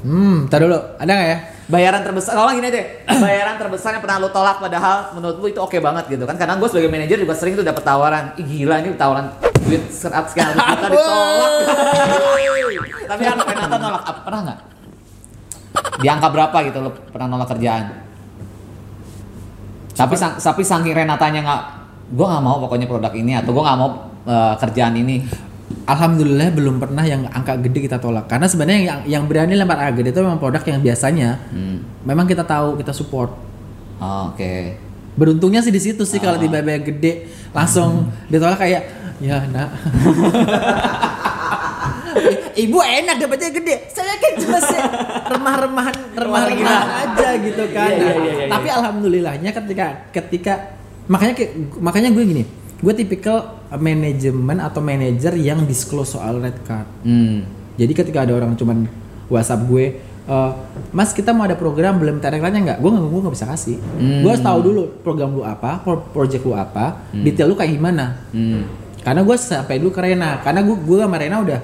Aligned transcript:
Hmm, 0.00 0.48
tar 0.48 0.64
dulu. 0.64 0.78
Ada 0.96 1.12
nggak 1.12 1.28
ya? 1.28 1.38
Bayaran 1.70 2.02
terbesar, 2.02 2.32
kalau 2.34 2.50
gini 2.50 2.68
deh, 2.72 2.84
bayaran 3.24 3.56
terbesar 3.60 3.94
yang 3.94 4.02
pernah 4.02 4.18
lu 4.18 4.28
tolak 4.34 4.58
padahal 4.58 5.14
menurut 5.14 5.36
lu 5.38 5.46
itu 5.52 5.60
oke 5.60 5.76
banget 5.78 6.04
gitu 6.10 6.24
kan? 6.26 6.34
Karena 6.34 6.58
gue 6.58 6.68
sebagai 6.72 6.90
manajer 6.90 7.18
juga 7.22 7.34
sering 7.36 7.54
tuh 7.54 7.62
dapat 7.62 7.84
tawaran, 7.84 8.24
ih 8.40 8.46
gila 8.46 8.82
ini 8.82 8.96
tawaran 8.98 9.30
duit 9.60 9.86
sekian 9.92 10.16
ratus 10.16 10.34
juta 10.34 10.88
ditolak. 10.88 11.52
Tapi 13.06 13.22
anak 13.22 13.46
Renata 13.54 13.76
nolak, 13.78 14.02
apa 14.02 14.20
pernah 14.24 14.40
nggak? 14.48 14.58
Di 16.00 16.06
angka 16.08 16.28
berapa 16.32 16.56
gitu 16.66 16.78
lu 16.80 16.90
pernah 17.12 17.26
nolak 17.30 17.48
kerjaan? 17.54 17.84
Tapi 19.94 20.14
sang, 20.16 20.40
tapi 20.40 20.62
saking 20.64 20.96
Renatanya 20.96 21.40
nggak, 21.44 21.62
gue 22.16 22.26
nggak 22.26 22.42
mau 22.42 22.56
pokoknya 22.64 22.88
produk 22.88 23.12
ini 23.12 23.36
atau 23.36 23.52
gue 23.52 23.62
nggak 23.62 23.78
mau 23.78 23.88
eh, 24.26 24.54
kerjaan 24.58 24.96
ini. 24.96 25.49
Alhamdulillah 25.86 26.50
belum 26.50 26.78
pernah 26.78 27.02
yang 27.02 27.26
angka 27.26 27.58
gede 27.58 27.86
kita 27.86 27.98
tolak. 27.98 28.26
Karena 28.26 28.46
sebenarnya 28.46 28.80
yang 28.82 29.00
yang 29.06 29.22
berani 29.26 29.54
lempar 29.54 29.78
angka 29.78 30.02
gede 30.02 30.10
itu 30.10 30.20
memang 30.20 30.38
produk 30.38 30.62
yang 30.62 30.80
biasanya 30.80 31.28
Hmm. 31.50 31.82
memang 32.02 32.26
kita 32.26 32.42
tahu 32.42 32.74
kita 32.76 32.90
support. 32.90 33.30
Oh, 33.98 34.30
Oke. 34.30 34.78
Beruntungnya 35.14 35.60
sih 35.60 35.68
di 35.68 35.78
situ 35.78 36.02
sih 36.02 36.16
kalau 36.16 36.38
Ah. 36.38 36.40
tiba-tiba 36.40 36.78
gede 36.80 37.12
langsung 37.50 38.08
ditolak 38.26 38.58
kayak 38.58 38.82
ya 39.18 39.42
nak. 39.46 39.68
Ibu 42.56 42.78
enak 42.78 43.16
dapatnya 43.18 43.50
gede. 43.52 43.74
Saya 43.88 44.14
kan 44.18 44.32
cuma 44.36 44.58
sih 44.58 44.80
remah-remahan 45.30 45.96
remah-remahan 46.12 46.88
aja 47.06 47.28
gitu 47.38 47.64
kan. 47.70 47.90
Iya, 47.90 47.96
iya, 47.96 48.10
Nah, 48.10 48.16
iya, 48.18 48.32
iya, 48.36 48.46
Tapi 48.50 48.68
alhamdulillahnya 48.68 49.50
ketika 49.52 49.86
ketika 50.10 50.54
makanya 51.06 51.34
makanya 51.78 52.10
gue 52.10 52.24
gini, 52.24 52.42
gue 52.78 52.92
tipikal 52.92 53.59
manajemen 53.78 54.58
atau 54.58 54.82
manajer 54.82 55.36
yang 55.38 55.62
disclose 55.62 56.18
soal 56.18 56.42
red 56.42 56.58
card. 56.66 56.88
Hmm. 57.06 57.46
Jadi 57.78 57.92
ketika 57.94 58.26
ada 58.26 58.34
orang 58.34 58.58
cuman 58.58 58.90
WhatsApp 59.30 59.62
gue, 59.70 59.84
"Eh, 60.26 60.50
Mas 60.90 61.14
kita 61.14 61.30
mau 61.30 61.46
ada 61.46 61.54
program 61.54 62.02
belum 62.02 62.18
ada 62.18 62.34
iklannya 62.34 62.60
nggak? 62.66 62.78
Gue 62.82 62.90
nggak 62.90 63.04
gue 63.06 63.20
nggak 63.22 63.34
bisa 63.38 63.46
kasih. 63.46 63.78
Hmm. 63.78 64.20
Gue 64.26 64.30
harus 64.34 64.42
tahu 64.42 64.58
dulu 64.66 64.82
program 65.06 65.30
lu 65.38 65.42
apa, 65.46 65.78
pro- 65.86 66.06
project 66.10 66.42
lu 66.42 66.54
apa, 66.58 67.06
detail 67.14 67.46
lu 67.50 67.54
kayak 67.54 67.78
gimana. 67.78 68.18
Hmm. 68.34 68.66
Karena 69.00 69.22
gue 69.22 69.36
sampai 69.38 69.78
dulu 69.78 69.94
ke 69.94 70.00
Rena, 70.02 70.42
karena 70.42 70.60
gue 70.66 70.76
gue 70.76 70.98
sama 70.98 71.16
Rena 71.16 71.38
udah 71.40 71.60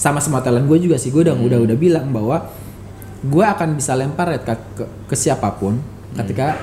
sama 0.00 0.16
semua 0.16 0.40
talent 0.40 0.64
gue 0.64 0.80
juga 0.80 0.96
sih 0.96 1.12
gue 1.12 1.28
udah 1.28 1.36
udah 1.36 1.58
udah 1.60 1.76
bilang 1.76 2.08
bahwa 2.08 2.40
gue 3.20 3.44
akan 3.44 3.76
bisa 3.76 3.92
lempar 3.92 4.32
red 4.32 4.40
card 4.48 4.60
ke, 4.72 4.84
ke 5.04 5.12
siapa 5.12 5.52
pun 5.60 5.76
ketika 6.16 6.56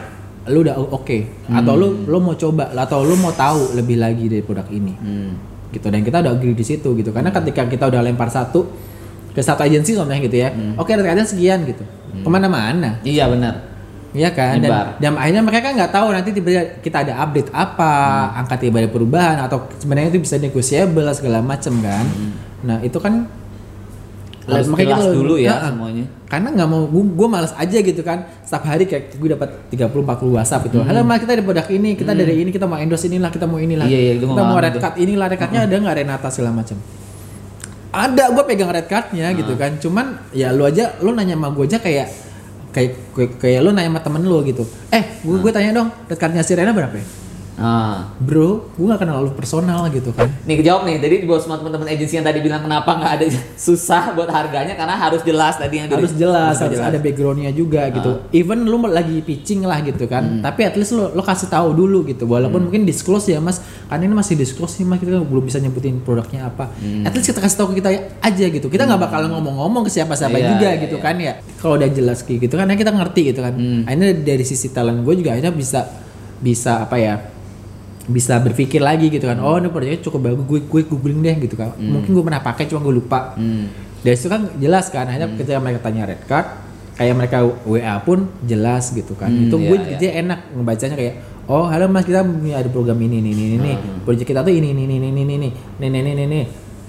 lu 0.50 0.64
udah 0.66 0.76
oke. 0.80 1.18
Atau 1.52 1.74
lu 1.76 1.88
lu 2.08 2.18
mau 2.20 2.36
coba 2.36 2.72
atau 2.74 3.04
lu 3.04 3.16
mau 3.20 3.32
tahu 3.32 3.76
lebih 3.78 4.00
lagi 4.00 4.26
dari 4.28 4.44
produk 4.44 4.68
ini. 4.72 4.96
Hmm. 4.98 5.34
gitu 5.68 5.92
dan 5.92 6.00
kita 6.00 6.24
udah 6.24 6.32
agree 6.32 6.56
di 6.56 6.64
situ 6.64 6.96
gitu. 6.96 7.12
Karena 7.12 7.30
ketika 7.30 7.68
kita 7.68 7.92
udah 7.92 8.00
lempar 8.00 8.32
satu 8.32 8.66
ke 9.36 9.44
satu 9.44 9.68
agensi 9.68 9.94
contohnya 9.94 10.24
gitu 10.26 10.38
ya 10.42 10.50
oke 10.80 10.90
red 10.90 11.04
cardnya 11.04 11.28
sekian 11.28 11.68
gitu. 11.68 11.84
Ke 12.24 12.30
mana-mana. 12.32 13.04
Iya 13.04 13.28
benar. 13.28 13.78
Iya 14.16 14.32
kan? 14.32 14.58
Nyebar. 14.58 14.98
dan, 14.98 15.14
dan 15.14 15.22
akhirnya 15.22 15.44
mereka 15.44 15.68
nggak 15.76 15.92
tahu 15.92 16.08
nanti 16.16 16.30
tiba-tiba 16.32 16.80
kita 16.80 16.98
ada 17.04 17.14
update 17.28 17.52
apa 17.52 17.94
angka 18.40 18.56
tiba 18.58 18.80
ada 18.80 18.90
perubahan 18.90 19.38
atau 19.44 19.68
sebenarnya 19.78 20.16
itu 20.16 20.24
bisa 20.24 20.40
negotiable 20.40 21.06
segala 21.12 21.44
macam 21.44 21.74
kan. 21.84 22.06
Nah 22.64 22.80
itu 22.82 22.98
kan 22.98 23.28
Harus 24.48 24.68
makanya 24.72 24.96
jelas 24.96 25.12
dulu 25.12 25.36
ya 25.36 25.52
Nah, 25.52 25.70
semuanya. 25.70 26.06
karena 26.26 26.48
nggak 26.56 26.68
mau 26.68 26.82
gue, 26.88 27.04
gue 27.04 27.28
males 27.28 27.52
aja 27.54 27.78
gitu 27.78 28.00
kan 28.00 28.18
setiap 28.42 28.64
hari 28.64 28.88
kayak 28.88 29.14
gue 29.14 29.30
dapat 29.30 29.50
30 29.68 29.92
40 29.92 30.32
WhatsApp 30.32 30.62
gitu. 30.66 30.80
Halo 30.82 31.04
Mas 31.04 31.20
kita 31.20 31.36
ada 31.36 31.44
produk 31.44 31.68
ini, 31.68 31.94
kita 31.94 32.16
dari 32.16 32.34
ini, 32.38 32.50
kita 32.50 32.64
mau 32.64 32.80
endorse 32.80 33.06
inilah, 33.06 33.28
kita 33.28 33.44
mau 33.44 33.60
inilah. 33.60 33.84
Iya, 33.84 34.00
iya, 34.00 34.12
itu 34.16 34.24
kita 34.26 34.40
mau 34.42 34.56
red 34.58 34.76
card 34.76 34.96
inilah, 34.96 35.28
red 35.28 35.38
cardnya 35.38 35.62
ada 35.64 35.76
nggak 35.76 35.96
Renata 35.98 36.28
segala 36.32 36.52
macam. 36.56 36.80
Ada, 37.88 38.24
gue 38.30 38.44
pegang 38.46 38.70
red 38.70 38.86
cardnya 38.86 39.28
gitu 39.34 39.54
kan. 39.56 39.76
Cuman 39.78 40.06
ya 40.32 40.56
lu 40.56 40.64
aja, 40.64 40.96
lu 41.00 41.12
nanya 41.12 41.36
sama 41.36 41.52
gue 41.52 41.66
aja 41.66 41.80
kayak 41.80 42.08
kayak 42.70 42.92
kayak, 43.12 43.32
kayak 43.40 43.60
lu 43.60 43.72
nanya 43.72 43.90
sama 43.90 44.00
temen 44.00 44.22
lu 44.24 44.38
gitu. 44.44 44.64
Eh, 44.88 45.04
gue 45.20 45.38
gue 45.38 45.52
tanya 45.52 45.76
dong, 45.76 45.90
red 46.06 46.16
cardnya 46.16 46.40
si 46.40 46.56
Rena 46.56 46.72
berapa 46.72 46.96
ya? 46.96 47.06
Ah. 47.58 48.14
Bro, 48.22 48.70
gue 48.78 48.86
gak 48.86 49.02
kenal 49.02 49.26
lu 49.26 49.34
personal 49.34 49.90
gitu 49.90 50.14
kan. 50.14 50.30
Nih 50.46 50.62
kejawab 50.62 50.86
nih. 50.86 51.02
Jadi 51.02 51.26
buat 51.26 51.42
semua 51.42 51.58
teman-teman 51.58 51.90
agensi 51.90 52.14
yang 52.22 52.26
tadi 52.26 52.40
bilang 52.46 52.62
kenapa 52.62 52.86
nggak 52.94 53.12
ada 53.18 53.26
susah 53.68 54.14
buat 54.14 54.30
harganya 54.30 54.78
karena 54.78 54.94
harus 54.94 55.26
jelas 55.26 55.58
tadi 55.58 55.82
yang 55.82 55.90
harus 55.90 56.14
jelas 56.14 56.62
harus 56.62 56.78
jelas. 56.78 56.94
ada 56.94 57.02
backgroundnya 57.02 57.50
juga 57.50 57.90
gitu. 57.90 58.30
Even 58.30 58.70
lu 58.70 58.78
lagi 58.86 59.26
pitching 59.26 59.66
lah 59.66 59.82
gitu 59.82 60.06
kan 60.06 60.40
tapi 60.40 60.70
at 60.70 60.78
least 60.78 60.94
lu, 60.94 61.10
lu 61.10 61.22
kasih 61.26 61.50
tahu 61.50 61.74
dulu 61.74 62.06
gitu. 62.06 62.30
Walaupun 62.30 62.70
mungkin 62.70 62.86
disclose 62.86 63.34
ya 63.34 63.42
mas. 63.42 63.58
Kan 63.90 64.06
ini 64.06 64.14
masih 64.14 64.38
disclose 64.38 64.78
nih 64.78 64.86
mas. 64.86 64.98
Kita 65.02 65.18
belum 65.26 65.44
bisa 65.50 65.58
nyebutin 65.58 65.98
produknya 66.06 66.54
apa. 66.54 66.70
At 67.02 67.12
least 67.18 67.34
kita 67.34 67.42
kasih 67.42 67.58
tahu 67.58 67.74
kita 67.74 67.90
aja 68.22 68.46
gitu. 68.54 68.70
Kita 68.70 68.86
nggak 68.86 69.02
bakal 69.02 69.26
ngomong-ngomong 69.34 69.82
ke 69.90 69.92
siapa-siapa 69.98 70.38
Iya, 70.38 70.48
juga 70.54 70.68
iya, 70.70 70.84
gitu 70.86 70.98
iya. 71.02 71.06
kan 71.10 71.16
ya. 71.18 71.34
Kalau 71.58 71.74
udah 71.82 71.90
jelas 71.90 72.22
kayak 72.22 72.46
gitu 72.46 72.54
kan 72.54 72.70
akhirnya 72.70 72.82
kita 72.86 72.94
ngerti 72.94 73.22
gitu 73.34 73.42
kan. 73.42 73.54
Akhirnya 73.90 74.10
dari 74.14 74.46
sisi 74.46 74.70
talent 74.70 75.02
gue 75.02 75.14
juga 75.18 75.34
akhirnya 75.34 75.50
bisa 75.50 75.90
bisa 76.38 76.86
apa 76.86 77.02
ya 77.02 77.18
bisa 78.08 78.40
berpikir 78.40 78.80
lagi 78.80 79.08
gitu 79.08 79.24
kan 79.24 79.36
oh 79.38 79.56
ini 79.56 79.68
produknya 79.68 80.00
cukup 80.00 80.20
bagus 80.26 80.44
gue 80.46 80.60
gue 80.64 80.82
googling 80.86 81.20
deh 81.20 81.36
gitu 81.42 81.54
kan 81.54 81.76
mungkin 81.76 82.10
gue 82.10 82.24
pernah 82.24 82.40
pakai 82.40 82.64
cuma 82.66 82.80
gue 82.82 82.96
lupa 82.96 83.36
Hmm. 83.36 83.68
dari 84.00 84.16
situ 84.16 84.28
kan 84.28 84.48
jelas 84.56 84.88
kan 84.88 85.06
akhirnya 85.06 85.28
ketika 85.36 85.58
mereka 85.58 85.80
tanya 85.82 86.04
red 86.06 86.24
card 86.24 86.48
kayak 86.94 87.14
mereka 87.14 87.38
WA 87.64 87.96
pun 88.00 88.20
jelas 88.42 88.90
gitu 88.90 89.12
kan 89.14 89.28
Hmm, 89.28 89.46
itu 89.46 89.56
iya, 89.56 89.68
gue 89.68 89.78
iya. 89.86 89.98
dia 89.98 90.12
enak 90.18 90.40
ngebacanya 90.52 90.96
kayak 90.96 91.14
oh 91.46 91.66
halo 91.66 91.86
mas 91.86 92.04
kita 92.04 92.22
punya 92.22 92.58
ada 92.58 92.68
program 92.68 92.96
ini 92.98 93.20
ini 93.20 93.30
ini 93.30 93.44
ini 93.56 93.72
Hmm. 93.72 94.02
project 94.02 94.24
kita 94.26 94.40
tuh 94.40 94.52
ini 94.52 94.72
ini 94.72 94.84
ini 94.84 94.96
ini 94.98 95.10
ini 95.12 95.22
ini 95.36 95.50
ini 95.78 95.88
ini 95.92 96.10
ini 96.10 96.24
ini 96.26 96.40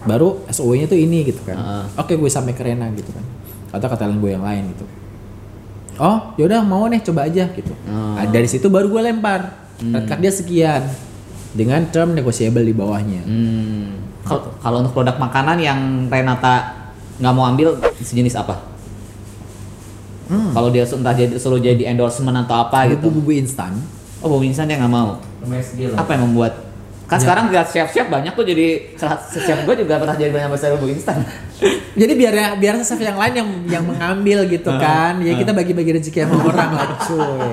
baru 0.01 0.47
SOW 0.47 0.73
nya 0.75 0.87
tuh 0.87 0.97
ini 0.97 1.19
gitu 1.25 1.43
kan 1.43 1.57
Heeh. 1.57 1.85
oke 1.99 2.13
gue 2.15 2.31
sampai 2.31 2.53
ke 2.53 2.63
Rena 2.63 2.87
gitu 2.93 3.11
kan 3.11 3.25
atau 3.69 3.85
ke 3.85 3.97
talent 3.97 4.17
gue 4.17 4.31
yang 4.31 4.41
lain 4.41 4.71
gitu 4.71 4.87
oh 5.99 6.33
yaudah 6.37 6.63
mau 6.63 6.87
nih 6.87 7.03
coba 7.03 7.27
aja 7.27 7.51
gitu 7.51 7.75
Oh. 7.85 8.15
Nah, 8.15 8.25
dari 8.25 8.47
situ 8.47 8.69
baru 8.69 8.87
gue 8.87 9.03
lempar 9.03 9.41
red 9.81 10.05
card 10.05 10.21
dia 10.21 10.31
sekian 10.31 10.83
dengan 11.51 11.81
term 11.89 12.13
negotiable 12.13 12.61
di 12.61 12.73
bawahnya 12.73 13.23
Hmm. 13.25 14.05
Kalau 14.23 14.53
kalau 14.61 14.85
untuk 14.85 14.93
produk 14.93 15.17
makanan 15.17 15.57
yang 15.57 15.79
Renata 16.07 16.77
nggak 17.17 17.33
mau 17.33 17.49
ambil 17.49 17.81
sejenis 17.99 18.37
apa? 18.37 18.61
Hmm. 20.29 20.53
Kalau 20.53 20.69
dia 20.69 20.85
entah 20.85 21.15
jadi 21.17 21.41
suruh 21.41 21.57
jadi 21.57 21.89
endorsement 21.89 22.37
atau 22.39 22.61
apa 22.61 22.85
gitu. 22.87 23.09
bumbu-bumbu 23.09 23.33
instan 23.35 23.73
Oh, 24.21 24.29
bumbu 24.29 24.45
instan 24.45 24.69
dia 24.69 24.77
nggak 24.77 24.93
mau. 24.93 25.17
Apa 25.97 26.11
yang 26.13 26.29
membuat? 26.29 26.69
Kan 27.09 27.17
Ya. 27.17 27.25
sekarang 27.25 27.45
lihat 27.49 27.73
chef-chef 27.73 28.13
banyak 28.13 28.37
tuh 28.37 28.45
jadi 28.45 28.93
chef 29.33 29.59
gue 29.65 29.75
juga 29.81 29.97
pernah 29.97 30.13
jadi 30.13 30.29
banyak 30.29 30.51
besar 30.53 30.77
bumbu 30.77 30.93
instan. 30.93 31.25
Jadi 31.99 32.13
biar 32.15 32.31
ya 32.31 32.49
biar 32.55 32.79
chef 32.79 33.01
yang 33.01 33.19
lain 33.19 33.35
yang 33.35 33.49
yang 33.67 33.83
mengambil 33.83 34.45
gitu 34.45 34.71
kan. 34.77 35.19
Ya 35.19 35.35
kita 35.35 35.51
bagi-bagi 35.51 35.97
rezeki 35.97 36.29
sama 36.29 36.45
orang 36.45 36.71
lah 36.77 36.89
cuy. 37.01 37.51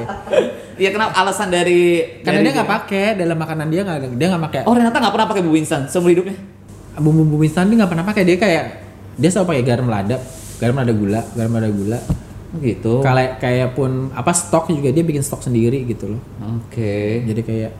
Iya 0.76 0.90
kenapa 0.92 1.16
alasan 1.16 1.48
dari 1.48 2.04
Karena 2.20 2.40
dari 2.40 2.46
dia 2.46 2.54
nggak 2.60 2.70
pakai 2.70 3.06
dalam 3.16 3.38
makanan 3.40 3.68
dia 3.72 3.82
nggak 3.88 4.00
dia 4.20 4.28
nggak 4.36 4.44
pakai 4.52 4.60
Oh 4.68 4.74
Renata 4.76 4.98
nggak 5.00 5.14
pernah 5.16 5.28
pakai 5.32 5.42
bumbu 5.44 5.58
instan 5.58 5.88
seumur 5.88 6.12
hidupnya. 6.12 6.36
bumbu-bumbu 6.96 7.44
instan 7.44 7.68
dia 7.68 7.76
nggak 7.80 7.92
pernah 7.92 8.06
pakai 8.08 8.24
dia 8.24 8.38
kayak 8.40 8.64
dia 9.16 9.30
selalu 9.32 9.48
pakai 9.52 9.64
garam 9.64 9.88
lada, 9.88 10.16
garam 10.60 10.76
lada 10.76 10.94
gula, 10.96 11.22
garam 11.36 11.52
lada 11.56 11.70
gula. 11.72 12.00
Gitu. 12.60 13.04
Kayak 13.04 13.40
kayak 13.40 13.70
pun 13.76 14.12
apa 14.12 14.32
stok 14.32 14.72
juga 14.72 14.92
dia 14.92 15.04
bikin 15.04 15.24
stok 15.24 15.44
sendiri 15.44 15.84
gitu 15.88 16.16
loh. 16.16 16.22
Oke. 16.60 17.24
Jadi 17.24 17.42
kayak 17.44 17.72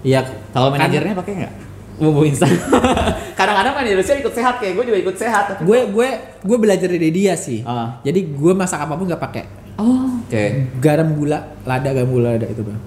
ya 0.00 0.24
Kalau 0.52 0.72
kan- 0.72 0.80
manajernya 0.80 1.12
pakai 1.16 1.32
nggak? 1.44 1.54
Bumbu 2.00 2.24
instan. 2.24 2.48
Kadang-kadang 3.38 3.76
manajernya 3.76 4.16
ikut 4.24 4.32
sehat 4.32 4.56
kayak 4.56 4.72
gue 4.76 4.84
juga 4.88 4.98
ikut 5.04 5.16
sehat. 5.16 5.44
gue 5.60 5.78
gue 5.92 6.08
gue 6.40 6.56
belajar 6.56 6.88
dari 6.88 7.12
dia 7.12 7.36
sih. 7.36 7.60
Ah. 7.64 8.00
Jadi 8.00 8.32
gue 8.32 8.52
masak 8.56 8.80
apa 8.80 8.96
pun 8.96 9.04
nggak 9.04 9.20
pakai 9.20 9.44
Oh, 9.80 10.20
oke. 10.20 10.44
garam 10.78 11.08
gula 11.10 11.38
lada 11.62 11.88
garam 11.88 12.10
gula 12.10 12.28
lada 12.34 12.44
itu 12.44 12.60
bang 12.60 12.80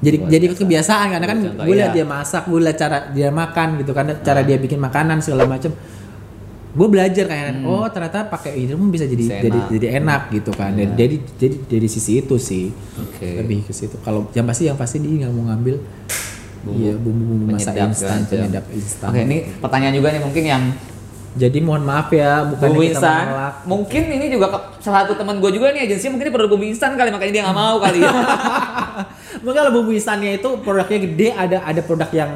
jadi 0.00 0.16
Luar 0.18 0.28
jadi 0.28 0.46
biasa. 0.46 0.58
kebiasaan 0.58 1.06
karena 1.10 1.26
kan 1.26 1.36
Buat 1.36 1.46
contoh, 1.46 1.64
gue 1.64 1.74
lihat 1.76 1.86
iya. 1.86 1.94
dia 1.94 2.06
masak 2.08 2.42
gue 2.44 2.60
lihat 2.60 2.76
cara 2.76 2.98
dia 3.10 3.28
makan 3.30 3.68
gitu 3.76 3.92
kan 3.92 4.04
cara 4.18 4.40
dia 4.40 4.56
bikin 4.56 4.78
makanan 4.78 5.20
segala 5.20 5.44
macem 5.46 5.70
gue 6.72 6.88
belajar 6.88 7.24
kayak 7.24 7.62
oh 7.62 7.84
ternyata 7.86 8.24
pakai 8.26 8.56
ini 8.58 8.72
pun 8.72 8.88
bisa 8.88 9.04
jadi 9.04 9.20
Hmm. 9.20 9.30
Bisa 9.30 9.44
jadi 9.44 9.52
enak. 9.54 9.68
jadi 9.70 9.86
enak 9.94 10.22
gitu 10.32 10.50
kan. 10.50 10.70
Dan 10.72 10.88
jadi 10.96 11.16
jadi 11.36 11.56
dari 11.62 11.84
sisi 11.86 12.12
itu 12.16 12.34
sih 12.34 12.72
Oke. 12.98 13.28
lebih 13.36 13.62
ke 13.62 13.70
situ 13.70 13.94
kalau 14.00 14.24
yang 14.32 14.42
pasti 14.42 14.64
yang 14.64 14.74
pasti 14.74 14.96
dia 14.98 15.22
nggak 15.22 15.32
mau 15.32 15.46
ngambil 15.46 15.76
Bumbu 16.62 16.78
iya 16.78 16.94
bumbu-bumbu 16.94 17.44
masak 17.50 17.74
penyedap 17.74 17.90
instan 17.90 18.16
macam. 18.16 18.30
penyedap 18.32 18.64
instan 18.72 19.06
Oke, 19.06 19.20
ini 19.20 19.36
pertanyaan 19.58 19.94
juga 19.94 20.08
nih 20.08 20.22
mungkin 20.22 20.42
yang 20.44 20.62
jadi 21.34 21.58
mohon 21.58 21.80
maaf 21.82 22.08
ya 22.08 22.44
bukan 22.44 22.68
bumbu 22.68 22.84
instan. 22.84 23.24
menolak 23.26 23.54
Mungkin 23.64 24.02
ini 24.06 24.26
juga 24.28 24.46
ke- 24.48 24.64
salah 24.78 25.02
satu 25.02 25.14
teman 25.14 25.36
gue 25.36 25.50
juga 25.50 25.70
nih 25.70 25.86
agensi 25.86 26.06
mungkin 26.06 26.28
perlu 26.28 26.46
bumbu 26.46 26.64
instan 26.64 26.92
kali 26.92 27.08
makanya 27.08 27.32
dia 27.32 27.42
nggak 27.42 27.56
mau 27.56 27.76
kali 27.78 27.98
ya. 27.98 28.12
Mungkin 29.38 29.56
kalau 29.56 29.72
bumbu 29.72 29.90
instannya 29.90 30.36
itu 30.36 30.48
produknya 30.58 30.98
gede 31.00 31.28
ada 31.30 31.58
ada 31.62 31.80
produk 31.80 32.10
yang 32.10 32.30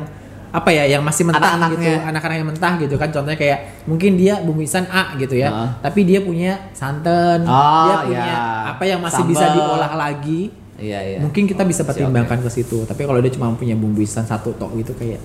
apa 0.48 0.70
ya 0.70 0.88
yang 0.88 1.02
masih 1.02 1.22
mentah 1.22 1.37
Anak-anaknya. 1.50 1.76
gitu 1.76 1.90
anak-anak 2.06 2.37
yang 2.38 2.48
mentah 2.48 2.72
gitu 2.78 2.94
kan 2.94 3.08
contohnya 3.10 3.37
kayak 3.37 3.58
mungkin 3.84 4.16
dia 4.16 4.40
bumbu 4.40 4.58
instan 4.58 4.88
A 4.88 5.12
gitu 5.14 5.34
ya 5.34 5.50
Heeh. 5.50 5.69
tapi 5.82 6.00
dia 6.02 6.19
punya 6.19 6.72
santan 6.72 7.44
Oh, 7.44 7.84
dia 7.84 7.96
punya 8.02 8.25
ya. 8.25 8.40
apa 8.70 8.82
yang 8.82 8.98
masih 8.98 9.20
bisa 9.22 9.44
Sambal. 9.44 9.76
diolah 9.76 9.93
lagi 9.94 10.48
Iya, 10.76 10.98
iya. 11.02 11.19
mungkin 11.19 11.44
kita 11.44 11.60
bisa 11.62 11.82
pertimbangkan 11.82 12.37
ke 12.38 12.48
situ 12.50 12.84
tapi 12.84 13.04
kalau 13.04 13.16
dia 13.19 13.28
cuma 13.31 13.48
punya 13.50 13.72
bumbu 13.72 13.96
instan 13.98 14.25
satu 14.25 14.52
tok 14.52 14.72
gitu 14.76 14.93
kayak 14.93 15.20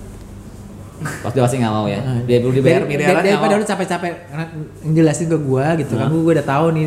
Pas 1.01 1.29
dia 1.29 1.41
pasti 1.41 1.57
nggak 1.57 1.73
mau 1.73 1.85
ya. 1.85 1.99
Nah, 1.99 2.21
Dia 2.23 2.37
perlu 2.37 2.53
dibayar 2.53 2.79
dari- 2.79 2.89
miliaran 2.91 3.21
daripada 3.21 3.49
mau. 3.49 3.59
lu 3.59 3.65
capek-capek 3.65 4.11
ngejelasin 4.83 5.27
ke 5.27 5.37
gua 5.39 5.65
gitu 5.75 5.93
kan 5.95 6.07
gua 6.07 6.31
udah 6.31 6.47
tahu 6.47 6.65
nih 6.71 6.85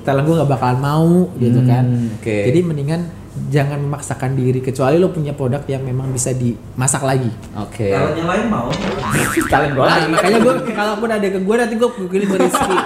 talent 0.00 0.24
gua 0.24 0.34
nggak 0.36 0.50
bakalan 0.50 0.78
mau 0.78 1.10
gitu 1.36 1.60
kan 1.62 1.84
Hmm, 1.84 2.14
oke. 2.14 2.36
jadi 2.44 2.58
mendingan 2.60 3.00
jangan 3.46 3.78
memaksakan 3.78 4.34
diri 4.34 4.58
kecuali 4.58 4.96
lo 4.96 5.08
punya 5.08 5.30
produk 5.30 5.62
yang 5.64 5.80
memang 5.80 6.08
bisa 6.08 6.32
dimasak 6.32 7.02
lagi 7.02 7.30
Oke. 7.56 7.86
Kalau 7.88 8.10
yang 8.12 8.26
lain 8.26 8.44
mau. 8.46 8.66
Kalian 9.52 9.72
lagi. 9.72 9.90
Nah, 10.00 10.08
makanya 10.12 10.38
gua 10.40 10.54
kalaupun 10.60 11.08
ada 11.08 11.26
ke 11.26 11.38
gua 11.38 11.56
nanti 11.56 11.74
gua 11.74 11.88
kirim 11.92 12.26
ke 12.26 12.38
Rizky 12.40 12.76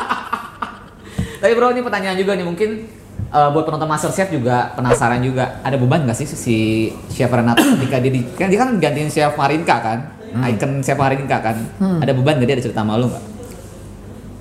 Tapi 1.39 1.53
bro 1.53 1.69
ini 1.69 1.81
pertanyaan 1.81 2.15
juga 2.15 2.33
nih 2.33 2.45
mungkin 2.45 2.71
eh, 3.29 3.49
buat 3.51 3.65
penonton 3.65 3.87
Master 3.87 4.11
Chef 4.11 4.29
juga 4.29 4.71
penasaran 4.73 5.19
juga 5.21 5.59
ada 5.61 5.75
beban 5.75 6.03
nggak 6.03 6.15
sih 6.15 6.27
si 6.29 6.57
Chef 7.09 7.27
Renato 7.29 7.59
ketika 7.77 7.99
dia 7.99 8.11
di, 8.11 8.21
kan 8.31 8.47
dia 8.47 8.59
kan 8.59 8.77
gantiin 8.77 9.09
Chef 9.09 9.33
Marinka 9.33 9.77
kan 9.77 9.99
icon 10.35 10.81
Chef 10.81 10.95
Marinka 10.95 11.39
kan 11.39 11.57
ada 11.99 12.11
beban 12.11 12.35
nggak 12.35 12.47
dia 12.47 12.57
ada 12.57 12.65
cerita 12.65 12.83
malu 12.83 13.07
nggak? 13.07 13.25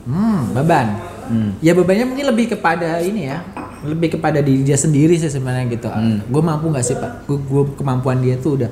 hmm 0.03 0.39
beban 0.53 0.87
Hmm. 1.21 1.55
ya 1.59 1.71
bebannya 1.71 2.03
mungkin 2.05 2.27
lebih 2.27 2.51
kepada 2.51 2.99
ini 2.99 3.23
ya 3.25 3.39
lebih 3.81 4.13
kepada 4.13 4.39
diri 4.39 4.61
dia 4.61 4.75
sendiri 4.75 5.15
sih 5.15 5.27
sebenarnya 5.27 5.63
gitu 5.69 5.87
Hmm. 5.87 6.19
gue 6.21 6.41
mampu 6.41 6.67
nggak 6.67 6.83
sih 6.83 6.93
pak 6.93 7.23
gue 7.23 7.63
kemampuan 7.73 8.19
dia 8.19 8.35
tuh 8.35 8.59
udah 8.59 8.67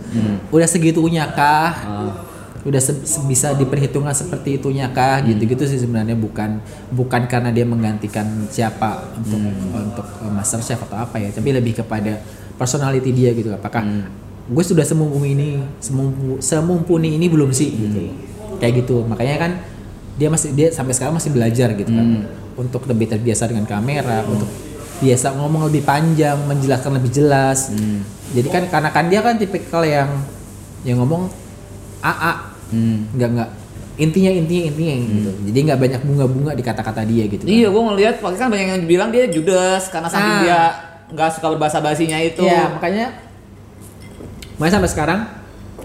udah 0.49 0.67
segitunya 0.67 1.23
kah 1.29 1.71
Ah. 1.71 2.11
udah 2.59 2.77
se- 2.77 2.99
bisa 3.23 3.53
diperhitungkan 3.53 4.11
seperti 4.11 4.59
itunya 4.59 4.89
kah 4.89 5.17
Hmm. 5.17 5.31
gitu-gitu 5.31 5.63
sih 5.63 5.79
sebenarnya 5.79 6.13
bukan 6.13 6.59
bukan 6.89 7.21
karena 7.25 7.47
dia 7.49 7.63
menggantikan 7.63 8.27
siapa 8.45 9.07
untuk 9.15 9.39
Hmm. 9.39 9.87
untuk 9.87 10.07
uh, 10.19 10.27
master 10.27 10.59
chef 10.59 10.81
atau 10.81 10.99
apa 10.99 11.15
ya 11.17 11.31
tapi 11.31 11.53
lebih 11.53 11.77
kepada 11.77 12.19
personality 12.53 13.13
dia 13.13 13.31
gitu 13.31 13.49
apakah 13.49 13.81
Hmm. 13.81 14.03
Gue 14.49 14.63
sudah 14.63 14.81
semumpuni 14.81 15.29
ini 15.31 15.49
semumpu, 15.77 16.41
semumpuni 16.41 17.15
ini 17.15 17.25
belum 17.25 17.49
sih 17.49 17.69
gitu 17.69 18.01
Hmm. 18.01 18.57
kayak 18.57 18.83
gitu 18.83 19.05
makanya 19.05 19.35
kan 19.39 19.51
dia 20.17 20.27
masih 20.27 20.51
dia 20.51 20.67
sampai 20.69 20.91
sekarang 20.91 21.15
masih 21.15 21.29
belajar 21.29 21.69
gitu 21.73 21.87
kan 21.87 22.05
Hmm. 22.17 22.23
untuk 22.57 22.83
lebih 22.85 23.07
terbiasa 23.07 23.45
dengan 23.45 23.63
kamera 23.63 24.25
untuk 24.25 24.49
biasa 24.99 25.31
ngomong 25.31 25.69
lebih 25.69 25.81
panjang 25.81 26.35
menjelaskan 26.43 26.97
lebih 26.97 27.11
jelas 27.13 27.69
Hmm. 27.69 28.01
jadi 28.31 28.47
kan 28.49 28.63
karena 28.67 28.89
kan 28.89 29.05
dia 29.05 29.21
kan 29.21 29.37
tipikal 29.37 29.81
yang 29.81 30.09
yang 30.81 30.97
ngomong 30.97 31.29
AA 31.99 32.33
Hmm. 32.69 33.05
nggak 33.13 33.29
nggak 33.31 33.49
intinya 33.97 34.31
intinya 34.31 34.63
intinya 34.65 34.95
gitu 34.97 35.31
jadi 35.45 35.57
nggak 35.65 35.79
banyak 35.79 36.01
bunga-bunga 36.03 36.51
di 36.53 36.63
kata-kata 36.63 37.03
dia 37.03 37.27
gitu 37.27 37.43
kan. 37.43 37.51
Iya, 37.51 37.67
gue 37.67 37.83
ngeliat 37.83 38.15
pakai 38.17 38.37
kan 38.37 38.47
banyak 38.47 38.67
yang 38.69 38.81
bilang 38.87 39.09
dia 39.11 39.27
judes 39.27 39.91
karena 39.91 40.07
saking 40.07 40.33
Ah. 40.33 40.41
dia 40.41 40.59
nggak 41.11 41.29
suka 41.35 41.47
berbahasa 41.51 41.79
basinya 41.79 42.15
itu. 42.15 42.39
Iya, 42.39 42.71
makanya 42.71 43.05
makanya 44.59 44.73
sampai 44.77 44.91
sekarang 44.91 45.19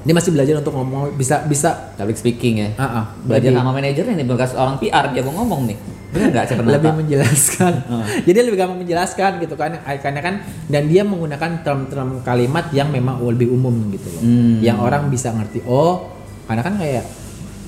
dia 0.02 0.12
masih 0.12 0.30
belajar 0.30 0.60
untuk 0.60 0.74
ngomong 0.74 1.16
bisa 1.16 1.46
bisa 1.46 1.96
Public 1.96 2.18
speaking 2.18 2.54
ya. 2.58 2.68
ah, 2.76 2.84
ah, 2.84 3.04
Belajar 3.24 3.48
lebih- 3.48 3.60
sama 3.62 3.72
manajernya 3.72 4.14
nih 4.14 4.26
bekas 4.26 4.52
orang 4.52 4.76
PR 4.76 5.04
dia 5.08 5.22
mau 5.22 5.40
ngomong 5.40 5.64
nih. 5.64 5.78
Bener 6.12 6.28
nggak 6.30 6.44
Renata? 6.52 6.68
lebih 6.70 6.92
menjelaskan. 7.00 7.72
Ah. 7.90 8.04
Jadi 8.20 8.38
lebih 8.38 8.58
gampang 8.60 8.78
menjelaskan 8.78 9.30
gitu 9.40 9.54
kan. 9.56 9.72
Karena 9.80 10.20
kan 10.20 10.34
dan 10.68 10.86
dia 10.86 11.02
menggunakan 11.02 11.64
term-term 11.64 12.20
kalimat 12.20 12.68
yang 12.70 12.86
memang 12.88 13.16
lebih 13.18 13.48
umum 13.48 13.72
gitu 13.90 14.12
loh. 14.12 14.20
Hmm. 14.20 14.60
Yang 14.60 14.78
orang 14.78 15.02
bisa 15.08 15.32
ngerti. 15.32 15.64
Oh, 15.64 16.12
karena 16.44 16.60
kan 16.60 16.76
kayak 16.76 17.04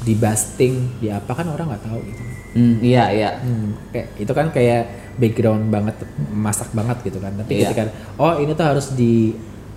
di 0.04 0.14
busting, 0.14 0.74
di 1.00 1.08
apa 1.08 1.32
kan 1.32 1.48
orang 1.48 1.72
nggak 1.72 1.82
tahu 1.82 1.98
gitu. 2.04 2.22
Hmm, 2.52 2.76
iya 2.78 3.04
iya. 3.10 3.30
Hmm, 3.40 3.74
kayak 3.90 4.06
itu 4.16 4.32
kan 4.32 4.46
kayak 4.50 4.82
background 5.16 5.66
banget 5.66 5.96
masak 6.30 6.68
banget 6.70 7.00
gitu 7.02 7.16
kan. 7.16 7.32
Tapi 7.34 7.50
Iya. 7.56 7.72
ketika 7.72 7.88
oh 8.16 8.36
ini 8.36 8.52
tuh 8.52 8.66
harus 8.66 8.92
di 8.92 9.32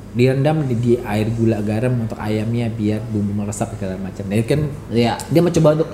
direndam 0.10 0.66
di, 0.66 0.76
di 0.76 0.94
air 0.98 1.30
gula 1.30 1.62
garam 1.62 1.94
untuk 1.94 2.18
ayamnya 2.18 2.66
biar 2.68 3.00
bumbu 3.08 3.34
meresap 3.34 3.74
segala 3.78 3.96
macam. 4.02 4.26
Jadi 4.26 4.44
kan 4.46 4.62
Iya. 4.90 5.14
dia 5.30 5.42
mencoba 5.42 5.70
untuk 5.78 5.90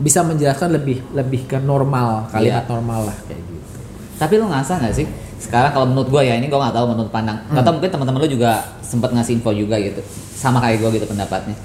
bisa 0.00 0.22
menjelaskan 0.22 0.70
lebih 0.70 1.02
lebih 1.12 1.50
ke 1.50 1.58
normal 1.58 2.30
kalimat 2.30 2.64
Iya. 2.64 2.70
normal 2.70 3.00
lah 3.10 3.16
kayak 3.26 3.42
gitu. 3.42 3.76
Tapi 4.16 4.32
lu 4.38 4.44
ngerasa 4.46 4.72
nggak 4.78 4.94
sih? 4.94 5.06
Sekarang 5.40 5.72
kalau 5.72 5.86
menurut 5.88 6.08
gua 6.08 6.22
ya 6.22 6.36
ini 6.36 6.46
gua 6.46 6.68
nggak 6.68 6.76
tahu 6.76 6.86
menurut 6.94 7.10
pandang. 7.10 7.38
Nggak 7.48 7.64
tahu 7.64 7.72
mungkin 7.80 7.90
teman-teman 7.90 8.18
lu 8.22 8.28
juga 8.30 8.50
sempat 8.84 9.10
ngasih 9.10 9.32
info 9.40 9.50
juga 9.50 9.76
gitu. 9.80 10.00
Sama 10.36 10.60
kayak 10.62 10.78
gua 10.80 10.90
gitu 10.94 11.06
pendapatnya. 11.08 11.56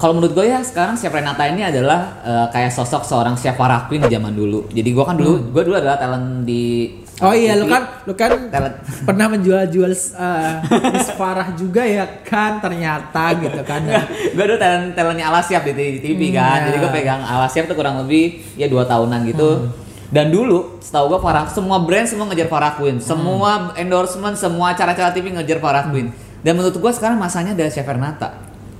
Kalau 0.00 0.16
menurut 0.16 0.32
gue 0.32 0.48
ya 0.48 0.64
sekarang 0.64 0.96
Chef 0.96 1.12
Renata 1.12 1.44
ini 1.44 1.60
adalah 1.60 2.24
eh, 2.24 2.46
kayak 2.48 2.72
sosok 2.72 3.04
seorang 3.04 3.36
chef 3.36 3.52
Farah 3.52 3.84
Queen 3.84 4.00
di 4.00 4.08
zaman 4.08 4.32
dulu. 4.32 4.64
Jadi 4.72 4.88
gua 4.92 5.04
kan 5.12 5.16
dulu 5.20 5.52
gua 5.52 5.60
dulu 5.60 5.76
adalah 5.76 6.00
talent 6.00 6.48
di 6.48 6.88
Oh 7.20 7.30
iya, 7.30 7.52
lu 7.52 7.66
kan 7.66 7.84
lu 8.02 8.12
kan 8.12 8.32
Talent. 8.48 8.76
pernah 9.04 9.26
menjual-jual 9.28 9.92
uh, 10.14 10.54
Miss 10.88 11.12
Farah 11.12 11.52
juga 11.52 11.82
ya 11.82 12.08
kan 12.20 12.58
ternyata 12.58 13.36
gitu 13.36 13.60
kan. 13.60 13.84
gue 14.26 14.40
dulu 14.40 14.56
talent 14.56 14.92
talentnya 14.92 15.28
Alasiap 15.28 15.60
di, 15.62 15.72
di 15.72 16.00
TV 16.00 16.20
Hmm, 16.28 16.34
kan. 16.34 16.58
Ya. 16.58 16.64
jadi 16.66 16.76
gue 16.80 16.90
pegang 16.90 17.20
Alasiap 17.20 17.64
tuh 17.64 17.74
kurang 17.74 18.00
lebih 18.00 18.40
ya 18.54 18.66
dua 18.66 18.82
tahunan 18.82 19.20
gitu. 19.26 19.68
Dan 20.08 20.28
dulu 20.28 20.80
setahu 20.80 21.06
gue 21.08 21.20
Farah 21.20 21.44
semua 21.46 21.78
brand 21.78 22.02
semua 22.02 22.24
ngejar 22.26 22.48
Farah 22.48 22.74
Queen. 22.74 22.96
Semua 22.98 23.70
endorsement 23.74 24.34
semua 24.34 24.72
acara-acara 24.72 25.12
TV 25.12 25.30
ngejar 25.30 25.58
Farah 25.58 25.86
Queen. 25.86 26.10
Dan 26.40 26.56
menurut 26.56 26.74
gue 26.74 26.90
sekarang 26.90 27.14
masanya 27.14 27.52
ada 27.52 27.68
Chef 27.68 27.84
Renata 27.84 28.32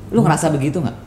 lu 0.09 0.21
ngerasa 0.21 0.51
begitu 0.51 0.83
nggak 0.83 1.00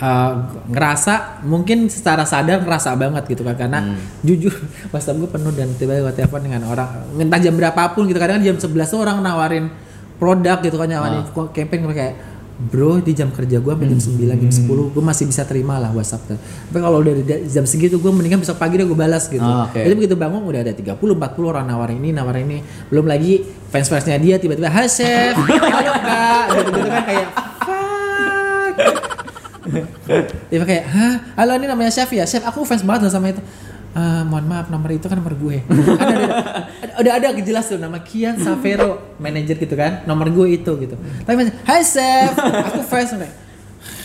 Uh, 0.00 0.48
ngerasa 0.72 1.44
mungkin 1.44 1.92
secara 1.92 2.24
sadar 2.24 2.64
ngerasa 2.64 2.96
banget 2.96 3.36
gitu 3.36 3.44
kan 3.44 3.52
karena 3.52 4.00
jujur 4.24 4.48
WhatsApp 4.96 5.20
gue 5.20 5.28
penuh 5.28 5.52
dan 5.52 5.68
tiba-tiba 5.76 6.08
gue 6.08 6.14
telepon 6.24 6.40
dengan 6.40 6.64
orang 6.72 6.88
entah 7.20 7.36
jam 7.36 7.52
berapapun 7.52 8.08
gitu. 8.08 8.16
Kadang 8.16 8.40
jam 8.40 8.56
11 8.56 8.64
tuh 8.88 8.96
orang 8.96 9.20
nawarin 9.20 9.68
produk 10.16 10.56
gitu 10.64 10.80
kan 10.80 10.88
nawarin 10.88 11.28
campaign 11.52 11.84
gue 11.84 11.92
kayak 11.92 12.14
bro 12.60 13.00
di 13.00 13.16
jam 13.16 13.32
kerja 13.32 13.56
gue 13.56 13.72
sampai 13.72 13.88
jam 13.88 14.00
9 14.00 14.20
jam 14.36 14.52
10 14.52 14.68
gue 14.68 15.04
masih 15.04 15.24
bisa 15.24 15.48
terima 15.48 15.80
lah 15.80 15.88
WhatsApp 15.96 16.36
tuh. 16.36 16.38
Tapi 16.40 16.78
kalau 16.80 17.00
udah 17.00 17.14
jam 17.48 17.64
segitu 17.64 17.96
gue 17.96 18.12
mendingan 18.12 18.44
besok 18.44 18.60
pagi 18.60 18.76
deh 18.76 18.84
gue 18.84 18.98
balas 18.98 19.32
gitu. 19.32 19.40
Oh, 19.40 19.64
oke. 19.64 19.80
jadi 19.80 19.94
begitu 19.96 20.16
bangun 20.16 20.44
udah 20.44 20.60
ada 20.60 20.72
30 20.76 20.96
40 20.96 21.52
orang 21.52 21.64
nawarin 21.64 21.96
ini 22.04 22.10
nawarin 22.12 22.44
ini. 22.44 22.58
Belum 22.92 23.08
lagi 23.08 23.40
fans-fansnya 23.72 24.20
dia 24.20 24.36
tiba-tiba 24.36 24.68
hai 24.68 24.88
chef. 24.88 25.36
Halo 25.76 25.92
kak. 26.04 26.44
Gitu-gitu 26.52 26.88
kan 26.88 27.02
kayak 27.08 27.28
fuck 27.64 29.09
dia 30.50 30.64
kayak, 30.66 30.84
hah, 30.90 31.14
halo 31.38 31.56
ini 31.56 31.66
namanya 31.70 31.90
Chef 31.94 32.10
ya? 32.10 32.24
Chef, 32.26 32.42
aku 32.42 32.66
fans 32.66 32.82
banget 32.82 33.06
loh 33.08 33.12
sama 33.12 33.30
itu. 33.32 33.42
"Eh, 33.90 34.22
mohon 34.22 34.46
maaf, 34.46 34.70
nomor 34.70 34.90
itu 34.94 35.06
kan 35.10 35.18
nomor 35.18 35.34
gue. 35.34 35.66
Kan 35.66 36.06
ada, 36.06 36.26
ada, 36.94 37.10
ada, 37.18 37.26
ada 37.34 37.40
jelas 37.42 37.66
tuh 37.66 37.78
nama 37.78 37.98
Kian 38.02 38.38
Savero, 38.38 39.18
manajer 39.18 39.58
gitu 39.58 39.74
kan. 39.74 40.06
Nomor 40.06 40.30
gue 40.30 40.46
itu 40.62 40.72
gitu. 40.78 40.94
Tapi 41.26 41.34
masih, 41.34 41.54
hai 41.66 41.82
Chef, 41.82 42.34
aku 42.38 42.86
fans. 42.86 43.10
Kayak, 43.18 43.34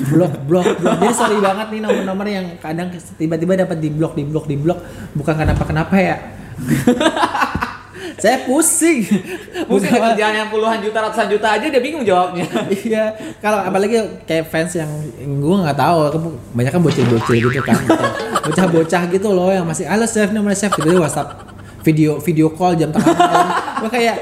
blok, 0.09 0.33
blok, 0.47 0.67
blok. 0.81 0.95
Jadi 1.01 1.13
sorry 1.13 1.37
banget 1.37 1.67
nih 1.71 1.81
nomor-nomor 1.85 2.25
yang 2.25 2.45
kadang 2.57 2.89
tiba-tiba 3.19 3.53
dapat 3.61 3.77
di 3.77 3.89
blok, 3.93 4.17
di 4.17 4.23
blok, 4.25 4.45
di 4.49 4.57
blok. 4.57 4.79
Bukan 5.13 5.33
kenapa-kenapa 5.37 5.95
ya. 6.01 6.17
Saya 8.15 8.43
pusing. 8.43 9.03
mungkin 9.65 9.87
Bukan- 9.87 10.03
kerjaan 10.11 10.35
yang 10.35 10.49
puluhan 10.49 10.79
juta 10.79 10.97
ratusan 10.99 11.27
juta 11.27 11.47
aja 11.51 11.65
dia 11.65 11.79
bingung 11.79 12.01
jawabnya. 12.01 12.47
Iya 12.69 13.11
kalau 13.37 13.59
apalagi 13.59 13.95
kayak 14.23 14.45
fans 14.45 14.71
yang 14.73 14.87
gue 15.19 15.55
nggak 15.57 15.75
tahu 15.75 15.97
banyak 16.51 16.71
kan 16.71 16.81
bocil-bocil 16.81 17.35
gitu 17.45 17.61
kan. 17.61 17.75
Bocah-bocah 18.41 19.01
gitu 19.09 19.29
loh 19.29 19.49
yang 19.49 19.63
masih 19.63 19.83
halo 19.85 20.05
chef 20.05 20.29
nomor 20.29 20.51
chef. 20.51 20.71
Gitu 20.71 20.95
WhatsApp. 20.95 21.43
Video 21.81 22.17
video 22.17 22.49
call 22.49 22.73
jam 22.75 22.89
tengah 22.89 23.13
malam. 23.13 23.47
Gue 23.83 23.91
kayak 23.91 24.17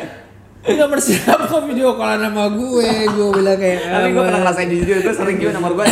nomor 0.63 0.95
siapa 0.97 1.43
kok 1.43 1.63
video 1.63 1.93
call 1.93 2.17
sama 2.17 2.47
gue? 2.49 2.89
Gue 3.09 3.27
bilang 3.31 3.55
kayak 3.55 3.79
tapi 3.83 4.07
gue 4.09 4.17
"Ah, 4.17 4.25
pernah 4.25 4.39
ngerasain 4.41 4.69
jujur 4.69 4.97
gue 4.97 5.13
sering 5.13 5.37
juga 5.37 5.51
nomor 5.55 5.71
gue 5.73 5.85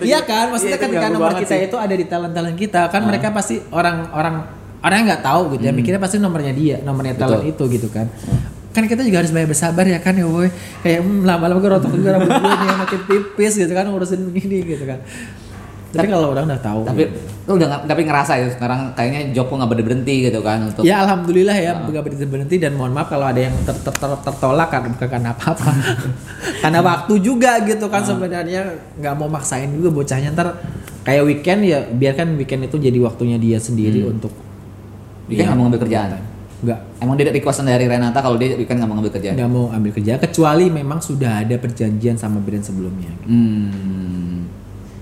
Iya 0.00 0.22
kan, 0.22 0.48
maksudnya 0.48 0.78
ketika 0.78 1.06
nomor 1.08 1.34
kita 1.34 1.54
itu 1.60 1.76
ada 1.76 1.92
di 1.92 2.04
talent-talent 2.04 2.56
kita 2.56 2.88
kan 2.88 3.02
Ah. 3.02 3.06
mereka 3.06 3.30
pasti 3.30 3.58
orang-orang 3.68 4.10
orang 4.10 4.36
yang 4.92 5.06
nggak 5.06 5.22
tahu 5.22 5.42
gitu 5.50 5.62
ya 5.62 5.72
mikirnya 5.72 5.96
pasti 5.96 6.16
nomornya 6.18 6.52
dia, 6.52 6.76
nomornya 6.78 7.14
talent 7.14 7.40
Hmm. 7.40 7.48
Betul. 7.48 7.68
itu 7.68 7.78
gitu 7.78 7.88
kan. 7.88 8.06
Kan 8.70 8.84
kita 8.84 9.00
juga 9.00 9.18
harus 9.18 9.30
banyak 9.30 9.48
bersabar 9.48 9.84
ya 9.84 9.98
kan 9.98 10.12
ya 10.12 10.26
boy. 10.26 10.50
Kayak 10.80 11.00
hmm, 11.00 11.22
lama-lama 11.22 11.58
gue 11.58 11.70
rotok 11.70 11.90
juga 11.90 12.10
rambut 12.12 12.28
gue 12.28 12.52
nih 12.52 12.76
makin 12.76 13.00
tipis 13.04 13.52
gitu 13.54 13.70
kan 13.70 13.86
ngurusin 13.86 14.20
begini 14.28 14.56
gitu 14.66 14.84
kan. 14.84 14.98
Tapi 15.88 16.10
kalau 16.10 16.26
orang 16.28 16.44
udah 16.44 16.58
tahu. 16.58 16.82
tapi 16.82 17.06
lu 17.44 17.54
udah 17.54 17.68
nggak- 17.70 17.84
tapi 17.86 18.02
ngerasa 18.02 18.32
ya 18.34 18.50
sekarang 18.50 18.80
kayaknya 18.92 19.30
job 19.30 19.46
lu 19.46 19.54
nggak 19.54 19.70
berhenti 19.70 19.86
berhenti 19.86 20.14
gitu 20.24 20.40
kan 20.40 20.58
untuk 20.64 20.82
Ya 20.82 20.96
alhamdulillah 20.98 21.54
ya 21.54 21.72
Ah. 21.72 21.86
nggak 21.86 22.02
berhenti 22.02 22.26
berhenti 22.26 22.56
dan 22.58 22.74
mohon 22.74 22.90
maaf 22.90 23.06
kalau 23.06 23.24
ada 23.24 23.38
yang 23.38 23.54
ter- 23.62 23.78
ter- 23.78 23.94
ter- 23.94 24.22
tertolak 24.22 24.68
kan 24.68 24.90
bukan 24.90 25.06
karena 25.08 25.30
apa-apa. 25.30 25.70
karena 26.66 26.80
waktu 26.82 27.14
juga 27.22 27.62
gitu 27.62 27.86
kan 27.86 28.02
sebenarnya 28.02 28.62
nggak 28.96 29.14
mau 29.14 29.28
maksain 29.28 29.70
juga 29.70 29.94
bocahnya 29.94 30.34
ntar 30.34 30.58
kayak 31.02 31.22
weekend 31.22 31.60
ya 31.62 31.78
biarkan 31.86 32.34
weekend 32.34 32.66
itu 32.66 32.76
jadi 32.76 32.98
waktunya 32.98 33.38
dia 33.38 33.56
sendiri 33.56 34.02
untuk 34.02 34.34
dia 35.26 35.42
nggak 35.44 35.56
mau 35.56 35.64
ngambil 35.66 35.82
kerjaan. 35.84 36.08
Nggak. 36.64 36.78
Emang 36.98 37.14
dia 37.14 37.28
requestan 37.28 37.64
dari 37.64 37.84
Renata 37.84 38.18
kalau 38.18 38.36
dia 38.36 38.56
weekend 38.56 38.80
nggak 38.80 38.88
mau 38.88 38.96
ngambil 38.96 39.12
kerjaan? 39.12 39.34
Nggak 39.36 39.50
mau 39.50 39.64
ambil 39.68 39.90
kerja 39.92 40.12
kecuali 40.16 40.64
memang 40.68 40.98
sudah 40.98 41.44
ada 41.44 41.56
perjanjian 41.56 42.16
sama 42.16 42.40
brand 42.40 42.64
sebelumnya. 42.64 43.10
Gitu. 43.20 43.28
hmm. 43.28 44.36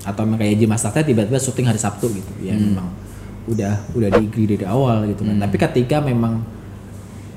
atau 0.02 0.26
memang 0.26 0.42
kayak 0.42 0.58
Jim 0.58 0.66
Masakta 0.66 0.98
tiba-tiba 1.00 1.38
syuting 1.38 1.62
hari 1.62 1.78
Sabtu 1.78 2.10
gitu. 2.10 2.32
Ya 2.42 2.58
Hmm. 2.58 2.74
memang 2.74 2.88
udah 3.46 3.74
udah 3.94 4.08
di 4.10 4.26
agree 4.26 4.50
dari 4.50 4.66
awal 4.66 5.06
gitu 5.06 5.22
kan. 5.22 5.38
Tapi 5.38 5.56
ketika 5.58 6.02
memang 6.02 6.42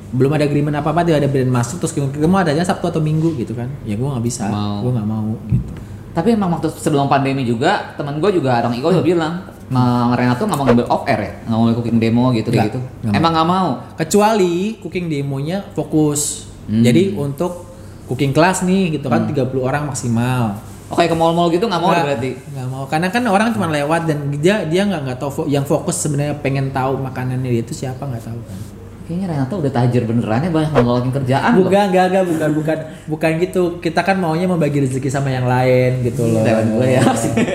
belum 0.09 0.31
ada 0.33 0.45
agreement 0.47 0.73
apa 0.73 0.89
apa 0.89 1.01
dia 1.03 1.19
ada 1.19 1.27
brand 1.27 1.51
masuk 1.51 1.77
terus 1.77 1.93
kamu 1.93 2.37
adanya 2.39 2.65
Sabtu 2.65 2.89
atau 2.89 3.01
Minggu? 3.01 3.37
gitu 3.37 3.53
kan. 3.53 3.69
Ya 3.85 3.93
gue 3.93 4.05
nggak 4.05 4.25
bisa. 4.25 4.49
Mau. 4.49 4.81
gue 4.81 4.91
nggak 4.97 5.05
mau 5.05 5.29
gitu. 5.45 5.71
Tapi 6.15 6.31
emang 6.33 6.55
waktu 6.55 6.71
sebelum 6.73 7.05
pandemi 7.05 7.43
juga 7.43 7.93
teman 7.93 8.17
gue 8.17 8.31
juga 8.33 8.63
orang 8.63 8.73
Iko 8.73 8.87
juga 8.89 9.05
bilang 9.05 9.33
"Ma, 9.67 9.83
Renato 10.13 10.43
nggak 10.43 10.55
mau 10.55 10.65
ngambil 10.65 10.87
off 10.87 11.03
air 11.05 11.19
ya, 11.19 11.33
nggak 11.43 11.57
mau 11.57 11.65
cooking 11.71 11.97
demo 11.97 12.29
gitu 12.31 12.49
kayak 12.49 12.55
Nggak, 12.55 12.67
gitu. 12.69 12.79
mau. 13.01 13.13
Emang 13.13 13.31
nggak 13.33 13.47
mau. 13.47 13.67
kecuali 13.95 14.53
cooking 14.79 15.05
demonya 15.07 15.57
fokus 15.71 16.45
Hmm. 16.65 16.81
jadi 16.81 17.13
untuk 17.13 17.61
cooking 18.05 18.29
kelas 18.31 18.61
nih 18.61 18.97
gitu 18.97 19.05
kan 19.05 19.25
30 19.25 19.53
orang 19.59 19.85
maksimal 19.85 20.57
Oh 20.85 20.93
kayak 20.93 21.09
ke 21.09 21.17
mall-mall 21.17 21.49
gitu 21.49 21.65
nggak 21.65 21.77
mau 21.77 21.89
Nggak, 21.89 22.05
berarti. 22.05 22.31
nggak 22.47 22.67
mau 22.69 22.83
karena 22.85 23.07
kan 23.09 23.21
orang 23.25 23.49
cuma 23.51 23.65
lewat 23.67 24.05
dan 24.05 24.17
dia 24.31 24.65
dia 24.65 24.81
nggak 24.81 25.01
nggak 25.03 25.17
tahu 25.17 25.45
yang 25.45 25.61
fokus 25.61 25.97
sebenarnya 25.97 26.37
pengen 26.37 26.69
tahu 26.69 26.97
makanannya 26.99 27.49
dia 27.49 27.61
itu 27.61 27.73
siapa 27.73 28.01
nggak 28.01 28.21
tahu 28.23 28.37
kan 28.39 28.57
Kayaknya 29.05 29.27
Renato 29.29 29.55
udah 29.55 29.69
tajir 29.71 30.03
beneran 30.03 30.41
ya 30.41 30.49
banyak 30.49 30.71
ngelokin 30.73 31.11
kerjaan 31.13 31.51
loh. 31.51 31.59
bukan 31.61 31.83
enggak 31.87 32.05
enggak 32.09 32.23
bukan 32.25 32.49
bukan 32.51 32.77
bukan 33.05 33.31
gitu 33.37 33.61
kita 33.77 34.01
kan 34.01 34.17
maunya 34.17 34.45
membagi 34.45 34.81
rezeki 34.81 35.07
sama 35.07 35.29
yang 35.29 35.45
lain 35.45 36.01
gitu 36.01 36.25
loh 36.25 36.41
Lewat 36.41 36.65
gue 36.67 36.87
ya. 36.89 37.01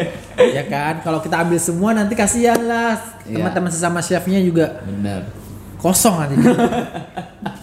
ya 0.57 0.63
kan 0.65 1.03
kalau 1.03 1.19
kita 1.19 1.43
ambil 1.43 1.59
semua 1.59 1.91
nanti 1.91 2.15
kasihan 2.15 2.61
lah 2.61 2.95
Iya. 3.23 3.37
teman-teman 3.37 3.67
sesama 3.69 3.99
chefnya 3.99 4.39
juga 4.39 4.79
Bener. 4.83 5.27
kosong 5.77 6.19
nanti 6.19 6.35
Eh 6.39 6.47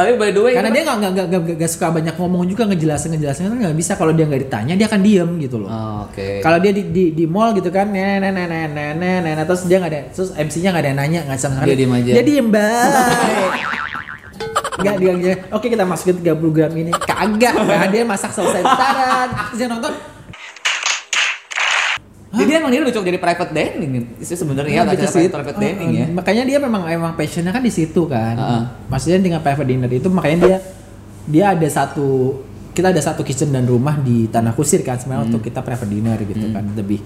tapi 0.00 0.16
by 0.16 0.30
the 0.32 0.40
way 0.40 0.52
karena 0.56 0.70
dia 0.72 0.82
nggak 0.82 0.96
nggak 0.96 1.26
nggak- 1.60 1.68
suka 1.68 1.92
banyak 1.92 2.14
ngomong 2.16 2.48
juga 2.48 2.64
ngejelasin 2.64 3.12
ngejelasin 3.12 3.52
kan 3.52 3.58
nggak 3.60 3.76
bisa. 3.76 3.92
Kalau 4.00 4.16
dia 4.16 4.24
nggak 4.24 4.42
ditanya 4.48 4.74
dia 4.80 4.86
akan 4.88 5.00
diem 5.04 5.30
gitu 5.38 5.56
loh. 5.60 5.68
Oh, 5.68 6.08
Oke. 6.08 6.40
kalau 6.40 6.56
dia 6.56 6.72
di, 6.72 6.82
di, 6.88 7.04
di 7.12 7.24
mall 7.28 7.52
gitu 7.52 7.68
kan 7.68 7.92
nenek 7.92 8.32
nenek 8.32 8.48
nenek 8.48 8.90
nenek 8.96 9.18
nenek 9.22 9.44
terus 9.44 9.68
dia 9.68 9.76
nggak 9.76 9.92
ada 9.92 10.00
terus 10.10 10.30
MC-nya 10.32 10.68
nggak 10.72 10.82
ada 10.82 10.90
yang 10.90 10.98
nanya 10.98 11.20
nggak 11.28 11.38
sama 11.38 11.52
sekali 11.60 11.68
Dia 11.68 11.76
diem 11.76 11.92
aja. 11.92 12.10
dia 12.16 12.24
diem 12.24 12.48
baik 12.48 13.52
Enggak 14.80 14.96
dia 14.96 15.12
dia 15.12 15.34
oke 15.52 15.66
kita 15.68 15.84
masukin 15.84 16.16
30 16.24 16.56
gram 16.56 16.72
ini. 16.72 16.90
Kagak 17.04 17.52
nah, 17.52 17.84
dia 17.84 18.00
masak 18.00 18.32
selesai 18.32 18.64
taran 18.64 19.28
terus 19.52 19.58
dia 19.60 19.68
nonton 19.68 19.92
Jadi 22.30 22.50
emang 22.54 22.70
dia 22.70 22.80
cocok 22.86 23.02
jadi 23.10 23.18
private 23.18 23.50
dining. 23.50 23.90
Itu 24.22 24.34
sebenarnya 24.38 24.86
ya 24.86 25.06
situ. 25.10 25.34
private 25.34 25.58
Oh, 25.58 25.62
dining 25.62 25.90
ya. 25.90 26.06
Makanya 26.14 26.42
dia 26.46 26.58
memang 26.62 26.86
emang 26.86 27.12
passionnya 27.18 27.50
kan 27.50 27.58
di 27.58 27.74
situ 27.74 28.06
kan. 28.06 28.38
Heeh. 28.38 28.62
Maksudnya 28.86 29.18
dengan 29.18 29.40
private 29.42 29.66
dinner 29.66 29.90
itu 29.90 30.06
makanya 30.06 30.38
dia 30.46 30.56
dia 31.26 31.44
ada 31.50 31.68
satu 31.68 32.38
kita 32.70 32.94
ada 32.94 33.02
satu 33.02 33.26
kitchen 33.26 33.50
dan 33.50 33.66
rumah 33.66 33.98
di 33.98 34.30
tanah 34.30 34.54
kusir 34.54 34.86
kan 34.86 34.94
sebenarnya 34.94 35.26
Hmm. 35.26 35.30
untuk 35.34 35.42
kita 35.42 35.58
private 35.58 35.90
dinner 35.90 36.18
gitu 36.22 36.46
kan 36.54 36.64
lebih 36.70 37.02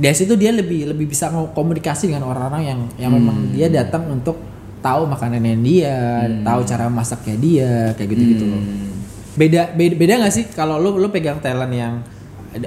dari 0.00 0.16
situ 0.16 0.32
dia 0.32 0.48
lebih 0.48 0.88
lebih 0.96 1.12
bisa 1.12 1.28
komunikasi 1.52 2.08
dengan 2.08 2.24
orang-orang 2.24 2.62
yang 2.64 2.80
yang 2.96 3.12
memang 3.12 3.36
Hmm. 3.36 3.52
dia 3.52 3.68
datang 3.68 4.08
untuk 4.08 4.40
tahu 4.80 5.04
makanannya 5.04 5.60
dia, 5.60 6.24
tahu 6.40 6.64
cara 6.64 6.88
masaknya 6.88 7.36
dia 7.36 7.70
kayak 8.00 8.08
gitu-gitu 8.16 8.44
loh. 8.48 8.56
Hmm. 8.64 8.96
Beda 9.36 9.68
beda 9.76 9.94
beda 9.94 10.12
nggak 10.24 10.32
sih 10.32 10.44
kalau 10.56 10.80
lu 10.80 10.96
lu 10.96 11.12
pegang 11.12 11.36
talent 11.38 11.68
yang 11.70 12.00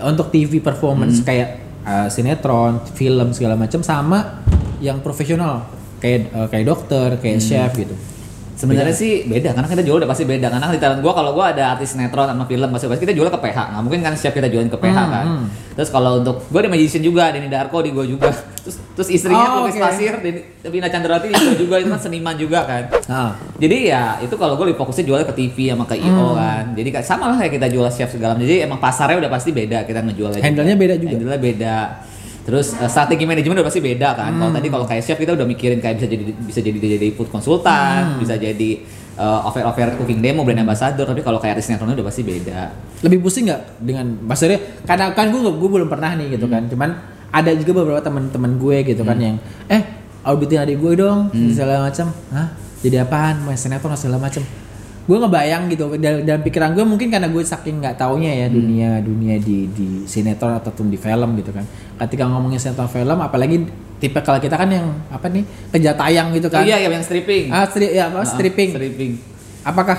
untuk 0.04 0.32
TV 0.32 0.60
performance 0.60 1.20
Hmm. 1.20 1.28
kayak 1.28 1.50
uh, 1.84 2.08
sinetron, 2.08 2.80
film 2.96 3.36
segala 3.36 3.60
macam 3.60 3.84
sama 3.84 4.40
yang 4.80 5.04
profesional 5.04 5.68
kayak 6.00 6.32
uh, 6.32 6.48
kayak 6.48 6.66
dokter, 6.68 7.10
kayak 7.20 7.40
Hmm. 7.40 7.48
chef 7.48 7.72
gitu. 7.76 7.96
Sebenarnya 8.64 8.96
sih 8.96 9.12
beda 9.24 9.52
karena 9.52 9.68
kita 9.68 9.84
jual 9.84 9.98
udah 9.98 10.08
pasti 10.08 10.24
beda 10.24 10.48
karena 10.48 10.66
di 10.66 10.80
talent 10.80 11.00
gua 11.00 11.12
kalau 11.12 11.32
gua 11.32 11.52
ada 11.52 11.64
artis 11.70 11.92
sinetron 11.92 12.24
sama 12.26 12.44
film 12.44 12.68
pasti 12.70 12.88
pasti 12.88 13.04
kita 13.04 13.12
jual 13.12 13.28
ke 13.28 13.36
PH 13.38 13.58
nggak 13.70 13.82
mungkin 13.82 14.00
kan 14.00 14.14
chef 14.14 14.32
kita 14.32 14.48
jualin 14.48 14.68
ke 14.68 14.78
PH 14.78 14.96
Hmm, 14.96 15.12
kan 15.12 15.26
hmm. 15.28 15.46
terus 15.74 15.90
kalau 15.90 16.18
untuk 16.18 16.48
gua 16.48 16.60
ada 16.60 16.70
magician 16.70 17.00
juga 17.00 17.28
Denny 17.28 17.48
Darko 17.48 17.78
di 17.78 17.92
gua 17.92 18.06
juga 18.06 18.32
terus 18.58 18.80
terus 18.94 19.10
istrinya 19.10 19.44
Oh, 19.44 19.54
pelukis 19.60 19.76
oke. 19.76 19.84
pasir 19.84 20.14
Denny- 20.18 20.46
Vina 20.64 20.88
Chandrawati 20.88 21.28
di 21.28 21.36
gua 21.36 21.56
juga 21.58 21.76
itu 21.78 21.90
kan 21.90 22.00
seniman 22.00 22.36
juga 22.36 22.60
kan 22.64 22.84
Nah, 23.04 23.30
jadi 23.58 23.78
ya 23.86 24.04
itu 24.18 24.32
kalau 24.34 24.56
gue 24.56 24.66
lebih 24.66 24.80
fokusnya 24.80 25.04
jual 25.04 25.20
ke 25.22 25.36
TV 25.36 25.58
sama 25.70 25.84
ke 25.84 25.94
Hmm. 25.94 26.08
IO 26.08 26.28
kan 26.34 26.64
jadi 26.72 26.90
sama 27.04 27.26
lah 27.28 27.38
kayak 27.38 27.54
kita 27.54 27.68
jual 27.68 27.84
chef 27.90 28.10
segala 28.10 28.32
macam. 28.34 28.46
jadi 28.46 28.64
emang 28.64 28.80
pasarnya 28.80 29.20
udah 29.20 29.28
pasti 29.30 29.52
beda 29.52 29.84
kita 29.84 30.00
ngejualnya. 30.02 30.40
Handle-nya 30.40 30.76
beda 30.76 30.96
juga. 30.96 31.12
handle-nya 31.12 31.40
beda 31.42 31.76
terus 32.44 32.76
eh, 32.76 32.86
strategi 32.86 33.24
manajemen 33.24 33.56
udah 33.56 33.68
pasti 33.68 33.80
beda 33.80 34.10
kan. 34.14 34.32
Kalau 34.32 34.52
Hmm. 34.52 34.58
tadi 34.58 34.68
kalau 34.68 34.86
kayak 34.86 35.02
chef 35.02 35.16
kita 35.16 35.32
udah 35.32 35.44
mikirin 35.44 35.80
kayak 35.80 35.96
bisa 35.98 36.08
jadi 36.08 36.24
bisa 36.36 36.60
jadi 36.60 36.78
jadi 36.78 37.08
food 37.12 37.28
Hmm. 37.28 37.36
konsultan 37.36 38.20
bisa 38.20 38.36
jadi 38.36 38.72
eh, 39.14 39.40
offer-offer 39.46 39.96
cooking 39.96 40.20
demo 40.20 40.42
brand 40.42 40.60
ambassador. 40.60 41.06
Tapi 41.06 41.22
kalau 41.22 41.38
kayak 41.38 41.60
sinetron 41.60 41.92
udah 41.92 42.04
pasti 42.04 42.22
beda. 42.22 42.74
Lebih 43.02 43.20
pusing 43.20 43.46
nggak 43.46 43.62
dengan 43.80 44.06
maksudnya 44.22 44.58
karena 44.84 45.12
kan 45.12 45.30
gue 45.30 45.40
gue 45.40 45.70
belum 45.72 45.88
pernah 45.88 46.14
nih 46.14 46.34
gitu 46.34 46.46
kan. 46.48 46.66
Cuman 46.66 46.90
ada 47.30 47.50
juga 47.54 47.82
beberapa 47.82 48.02
teman-teman 48.02 48.58
gue 48.58 48.78
gitu 48.86 49.02
kan 49.02 49.18
yang 49.18 49.38
eh 49.66 49.82
auditin 50.22 50.62
adik 50.62 50.78
gue 50.78 50.94
dong 50.98 51.28
segala 51.52 51.86
macam. 51.86 52.10
Hah? 52.30 52.48
Jadi 52.84 52.96
apaan? 52.98 53.40
Main 53.44 53.56
sinetron 53.56 53.96
segala 53.96 54.20
macam 54.20 54.44
gue 55.04 55.18
ngebayang 55.20 55.68
gitu 55.68 56.00
dalam, 56.00 56.24
dalam 56.24 56.42
pikiran 56.42 56.72
gue 56.72 56.86
mungkin 56.88 57.12
karena 57.12 57.28
gue 57.28 57.44
saking 57.44 57.84
nggak 57.84 58.00
taunya 58.00 58.32
ya 58.32 58.48
dunia 58.48 59.04
dunia 59.04 59.36
di 59.36 59.68
di 59.68 59.88
sinetron 60.08 60.56
ataupun 60.56 60.88
di 60.88 60.96
film 60.96 61.36
gitu 61.36 61.52
kan. 61.52 61.68
Ketika 62.00 62.24
ngomongin 62.26 62.56
sinetron 62.56 62.88
film 62.88 63.20
apalagi 63.20 63.68
tipe 64.00 64.20
kalau 64.20 64.40
kita 64.40 64.56
kan 64.56 64.68
yang 64.68 64.88
apa 65.08 65.28
nih 65.28 65.44
kerja 65.72 65.92
tayang 65.94 66.32
gitu 66.32 66.48
kan. 66.48 66.64
Oh 66.64 66.68
iya 66.68 66.80
yang 66.80 67.04
stripping. 67.04 67.52
Ah 67.52 67.68
stri 67.68 67.92
ya 67.92 68.08
apa 68.08 68.24
Ah, 68.24 68.28
stripping. 68.28 68.70
stripping. 68.72 69.12
Apakah 69.64 69.98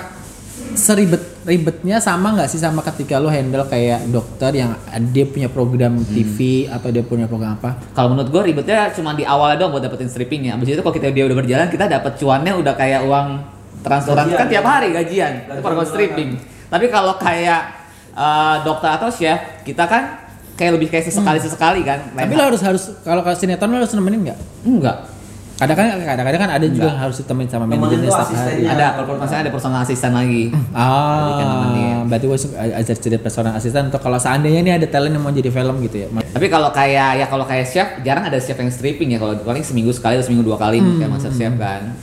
seribet 0.74 1.20
ribetnya 1.44 2.00
sama 2.00 2.32
nggak 2.34 2.48
sih 2.48 2.58
sama 2.58 2.80
ketika 2.80 3.20
lo 3.20 3.28
handle 3.28 3.68
kayak 3.68 4.08
dokter 4.08 4.54
yang 4.56 4.72
dia 5.12 5.28
punya 5.28 5.52
program 5.52 6.00
TV 6.00 6.64
atau 6.66 6.88
dia 6.88 7.04
punya 7.04 7.28
program 7.28 7.60
apa? 7.60 7.76
Kalau 7.92 8.12
menurut 8.12 8.32
gue 8.32 8.42
ribetnya 8.50 8.88
cuma 8.90 9.12
di 9.12 9.22
awal 9.22 9.54
doang 9.56 9.70
buat 9.70 9.84
dapetin 9.84 10.08
strippingnya. 10.08 10.56
Abis 10.56 10.72
itu 10.74 10.80
kalau 10.80 10.94
kita 10.96 11.12
dia 11.12 11.28
udah 11.28 11.36
berjalan, 11.36 11.68
kita 11.68 11.86
dapat 11.86 12.16
cuannya 12.16 12.52
udah 12.56 12.74
kayak 12.74 13.04
uang 13.04 13.28
transferan 13.84 14.24
Gajian, 14.24 14.38
kan 14.40 14.46
tiap 14.48 14.64
hari 14.64 14.88
gajian. 14.90 15.32
Itu 15.36 15.44
Gajian 15.44 15.60
program 15.60 15.76
bulanan. 15.78 15.92
stripping. 15.92 16.30
Tapi 16.66 16.84
kalau 16.88 17.14
kayak 17.16 17.60
eh, 18.10 18.56
dokter 18.64 18.90
atau 18.90 19.08
chef, 19.08 19.38
kita 19.62 19.84
kan 19.84 20.02
kayak 20.54 20.72
lebih 20.72 20.88
kayak 20.88 21.04
sesekali 21.04 21.38
sesekali 21.38 21.82
kan. 21.82 22.00
Tapi 22.10 22.32
lo 22.32 22.44
harus 22.44 22.62
harus 22.62 22.82
kalau 23.00 23.20
ke 23.20 23.30
sinetron 23.34 23.68
lo 23.68 23.78
harus 23.78 23.92
nemenin 23.92 24.20
nggak? 24.24 24.38
enggak. 24.64 24.98
Kadang-kadang 25.54 26.02
kadang-kadang 26.02 26.40
kan 26.40 26.50
ada 26.50 26.66
juga 26.66 26.90
harus 26.90 27.14
ditemenin 27.14 27.46
sama 27.46 27.62
manajernya 27.64 28.10
setiap 28.10 28.26
hari. 28.26 28.34
asistennya. 28.34 28.70
Ada 28.70 28.86
kalau 28.98 29.22
misalnya 29.22 29.42
ada 29.46 29.52
personal 29.54 29.78
asisten 29.82 30.10
lagi. 30.10 30.44
Kan 30.50 31.46
nemenin. 31.46 31.94
Ah, 31.94 32.02
berarti 32.04 32.24
gue 32.26 32.38
ajar 32.74 32.96
jadi 32.98 33.16
personal 33.18 33.52
asisten 33.54 33.82
untuk 33.86 34.02
kalau 34.02 34.18
seandainya 34.18 34.60
nih 34.62 34.74
ada 34.74 34.86
talent 34.88 35.14
yang 35.14 35.22
mau 35.22 35.30
jadi 35.30 35.50
film 35.50 35.78
gitu 35.80 35.96
ya. 35.96 36.06
Tapi 36.10 36.46
kalau 36.48 36.74
kayak 36.74 37.22
ya 37.22 37.26
kalau 37.28 37.46
kayak 37.46 37.66
chef 37.66 37.86
jarang 38.02 38.24
ada 38.24 38.38
chef 38.38 38.56
yang 38.56 38.66
stripping 38.66 39.14
ya. 39.14 39.18
Kalau 39.18 39.38
paling 39.38 39.62
seminggu 39.62 39.94
sekali 39.94 40.18
atau 40.18 40.26
seminggu 40.26 40.42
dua 40.42 40.58
kali 40.58 40.82
Hmm. 40.82 40.98
kayak 40.98 41.10
master 41.12 41.30
chef 41.30 41.54
kan. 41.54 41.94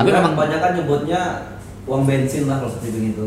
Tapi 0.00 0.08
Tapi 0.08 0.16
memang 0.16 0.32
kebanyakan 0.32 0.70
nyebutnya 0.80 1.20
uang 1.84 2.02
bensin 2.08 2.48
lah 2.48 2.56
kalau 2.64 2.72
seperti 2.72 3.12
itu. 3.12 3.26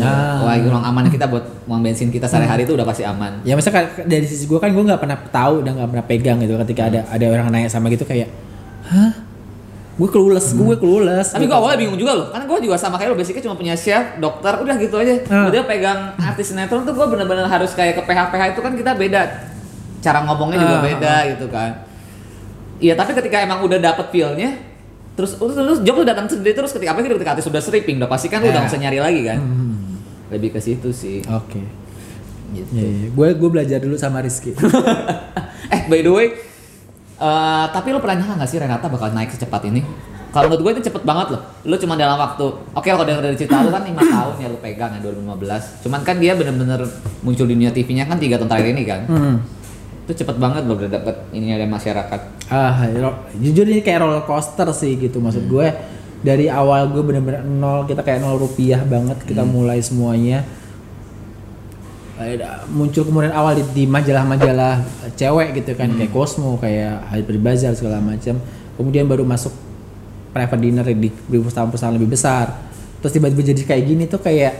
Ah. 0.00 0.40
Wah, 0.40 0.56
ruang 0.56 0.84
aman 0.88 1.04
kita 1.12 1.28
buat 1.28 1.44
uang 1.68 1.84
bensin 1.84 2.08
kita 2.08 2.24
sehari-hari 2.24 2.64
itu 2.64 2.72
udah 2.72 2.86
pasti 2.86 3.04
aman. 3.04 3.44
Ya 3.44 3.52
misalnya 3.52 3.92
dari 4.08 4.24
sisi 4.24 4.48
gue 4.48 4.56
kan 4.56 4.72
gue 4.72 4.80
nggak 4.80 5.02
pernah 5.02 5.18
tahu 5.28 5.60
dan 5.60 5.76
nggak 5.76 5.90
pernah 5.92 6.06
pegang 6.08 6.38
gitu 6.40 6.56
ketika 6.64 6.88
ada 6.88 7.00
ada 7.12 7.26
orang 7.28 7.52
nanya 7.52 7.68
sama 7.68 7.92
gitu 7.92 8.08
kayak, 8.08 8.30
hah? 8.88 9.12
Gue 9.92 10.08
clueless, 10.08 10.56
gue 10.56 10.76
clueless. 10.80 11.36
Tapi 11.36 11.44
gue 11.44 11.52
awalnya 11.52 11.76
bingung 11.76 12.00
juga 12.00 12.16
loh, 12.16 12.26
karena 12.32 12.48
gue 12.48 12.58
juga 12.64 12.80
sama 12.80 12.96
kayak 12.96 13.12
lo 13.12 13.16
basicnya 13.20 13.44
cuma 13.44 13.60
punya 13.60 13.76
chef, 13.76 14.16
dokter, 14.16 14.56
udah 14.56 14.74
gitu 14.80 14.96
aja. 14.96 15.12
Udah 15.28 15.68
pegang 15.68 16.16
artis 16.16 16.48
sinetron 16.48 16.88
tuh 16.88 16.96
gue 16.96 17.06
bener-bener 17.12 17.44
harus 17.44 17.76
kayak 17.76 18.00
ke 18.00 18.02
PH-PH 18.08 18.56
itu 18.56 18.60
kan 18.64 18.72
kita 18.72 18.96
beda, 18.96 19.20
cara 20.00 20.24
ngomongnya 20.24 20.64
juga 20.64 20.76
Ah, 20.80 20.84
beda 20.88 21.14
gitu 21.36 21.46
kan. 21.52 21.84
Iya 22.80 22.96
tapi 22.96 23.12
ketika 23.12 23.44
emang 23.44 23.60
udah 23.60 23.76
dapet 23.76 24.08
feel-nya, 24.08 24.56
terus 25.12 25.34
terus, 25.34 25.52
terus 25.52 25.80
job 25.80 25.94
tuh 25.94 26.06
datang 26.06 26.24
sendiri 26.24 26.52
terus 26.52 26.70
ketika 26.70 26.90
apa 26.90 27.02
ketika 27.02 27.32
artis 27.32 27.44
sudah 27.44 27.58
stripping, 27.58 27.96
udah 27.96 28.06
pasti 28.06 28.26
kan 28.26 28.40
lu 28.40 28.46
udah 28.46 28.52
Ya. 28.52 28.60
nggak 28.60 28.72
usah 28.72 28.80
nyari 28.80 28.98
lagi 28.98 29.20
kan. 29.22 29.38
Hmm. 29.38 30.00
Lebih 30.28 30.50
ke 30.50 30.60
situ 30.60 30.88
sih. 30.90 31.20
Oke. 31.26 31.60
Gitu. 32.52 32.68
Iya, 32.70 32.86
iya. 32.86 33.08
Gue 33.08 33.32
gue 33.32 33.48
belajar 33.48 33.78
dulu 33.78 33.96
sama 33.96 34.20
Rizky. 34.20 34.52
eh 35.74 35.80
by 35.86 36.00
the 36.00 36.08
way, 36.08 36.26
eh, 37.18 37.64
tapi 37.68 37.88
lo 37.90 37.98
pernah 37.98 38.16
nyangka 38.18 38.34
nggak 38.36 38.50
sih 38.50 38.58
Renata 38.58 38.86
bakal 38.86 39.08
naik 39.10 39.30
secepat 39.30 39.64
ini? 39.66 39.80
Kalau 40.32 40.48
menurut 40.48 40.64
gue 40.64 40.80
itu 40.80 40.88
cepet 40.88 41.02
banget 41.02 41.28
loh. 41.30 41.42
Lo 41.62 41.76
cuma 41.76 41.92
dalam 41.92 42.16
waktu, 42.16 42.44
oke 42.72 42.88
kalau 42.88 43.04
denger 43.04 43.20
dari 43.22 43.36
cerita 43.36 43.60
lo 43.60 43.68
kan 43.68 43.84
5 43.84 43.92
tahun 44.16 44.34
ya 44.36 44.48
lo 44.48 44.58
pegang 44.58 44.90
ya 44.92 45.00
2015. 45.02 45.84
Cuman 45.84 46.00
kan 46.02 46.16
dia 46.16 46.32
bener-bener 46.32 46.80
muncul 47.20 47.44
di 47.44 47.52
dunia 47.52 47.68
TV-nya 47.68 48.04
kan 48.04 48.16
3 48.16 48.40
tahun 48.40 48.48
terakhir 48.48 48.68
ini 48.72 48.84
kan. 48.84 49.00
hmm. 49.06 49.36
Itu 50.02 50.24
cepet 50.24 50.36
banget 50.36 50.66
loh 50.66 50.74
udah 50.74 50.90
dapet 50.90 51.16
ini 51.30 51.54
dari 51.54 51.70
masyarakat. 51.70 52.20
Ah, 52.50 52.84
jujur 53.38 53.64
ini 53.70 53.80
kayak 53.80 54.02
roller 54.02 54.24
coaster 54.26 54.66
sih 54.74 54.98
gitu 54.98 55.22
maksud 55.22 55.46
gue. 55.46 55.68
Dari 56.22 56.46
awal 56.46 56.90
gue 56.90 57.02
bener-bener 57.02 57.42
nol, 57.42 57.86
kita 57.86 58.02
kayak 58.06 58.22
nol 58.22 58.38
rupiah 58.38 58.82
banget 58.82 59.18
kita 59.26 59.42
mulai 59.42 59.82
semuanya. 59.82 60.46
Muncul 62.70 63.02
kemudian 63.02 63.34
awal 63.34 63.58
di, 63.58 63.64
di 63.74 63.84
majalah-majalah 63.90 64.86
cewek 65.18 65.58
gitu 65.58 65.74
kan 65.74 65.90
kayak 65.90 66.14
Cosmo, 66.14 66.54
kayak 66.62 67.10
Harper's 67.10 67.42
Bazaar 67.42 67.74
segala 67.74 67.98
macam. 67.98 68.38
Kemudian 68.78 69.10
baru 69.10 69.26
masuk 69.26 69.50
private 70.30 70.62
dinner 70.62 70.86
di, 70.86 71.10
di 71.10 71.36
perusahaan-perusahaan 71.42 71.94
lebih 71.98 72.14
besar. 72.14 72.54
Terus 73.02 73.12
tiba-tiba 73.18 73.42
jadi 73.42 73.62
kayak 73.66 73.82
gini 73.82 74.04
tuh 74.06 74.22
kayak 74.22 74.54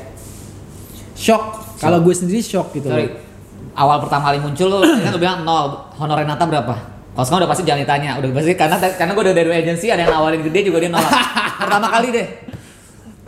shock. 1.14 1.78
Kalau 1.78 2.02
gue 2.02 2.14
sendiri 2.14 2.42
shock 2.42 2.74
gitu. 2.74 2.90
Sorry, 2.90 3.06
loh. 3.06 3.31
Awal 3.76 3.96
pertama 4.04 4.32
kali 4.32 4.38
muncul 4.40 4.68
lo 4.68 4.78
kan 5.04 5.10
lo 5.12 5.18
bilang 5.20 5.44
nol, 5.44 5.92
honor 5.96 6.16
Renata 6.20 6.44
berapa? 6.44 6.74
Kalau 7.12 7.24
sekarang 7.28 7.44
udah 7.44 7.50
pasti 7.52 7.64
jangan 7.68 7.80
ditanya, 7.84 8.10
udah 8.16 8.28
pasti 8.32 8.52
karena 8.56 8.76
karena 8.80 9.12
gue 9.12 9.24
udah 9.28 9.34
dari 9.36 9.48
agensi 9.52 9.86
ada 9.92 10.00
yang 10.08 10.12
nawarin 10.16 10.40
gede 10.40 10.60
juga 10.72 10.80
dia 10.80 10.90
nolak. 10.92 11.12
pertama 11.60 11.86
kali 11.92 12.08
deh, 12.08 12.26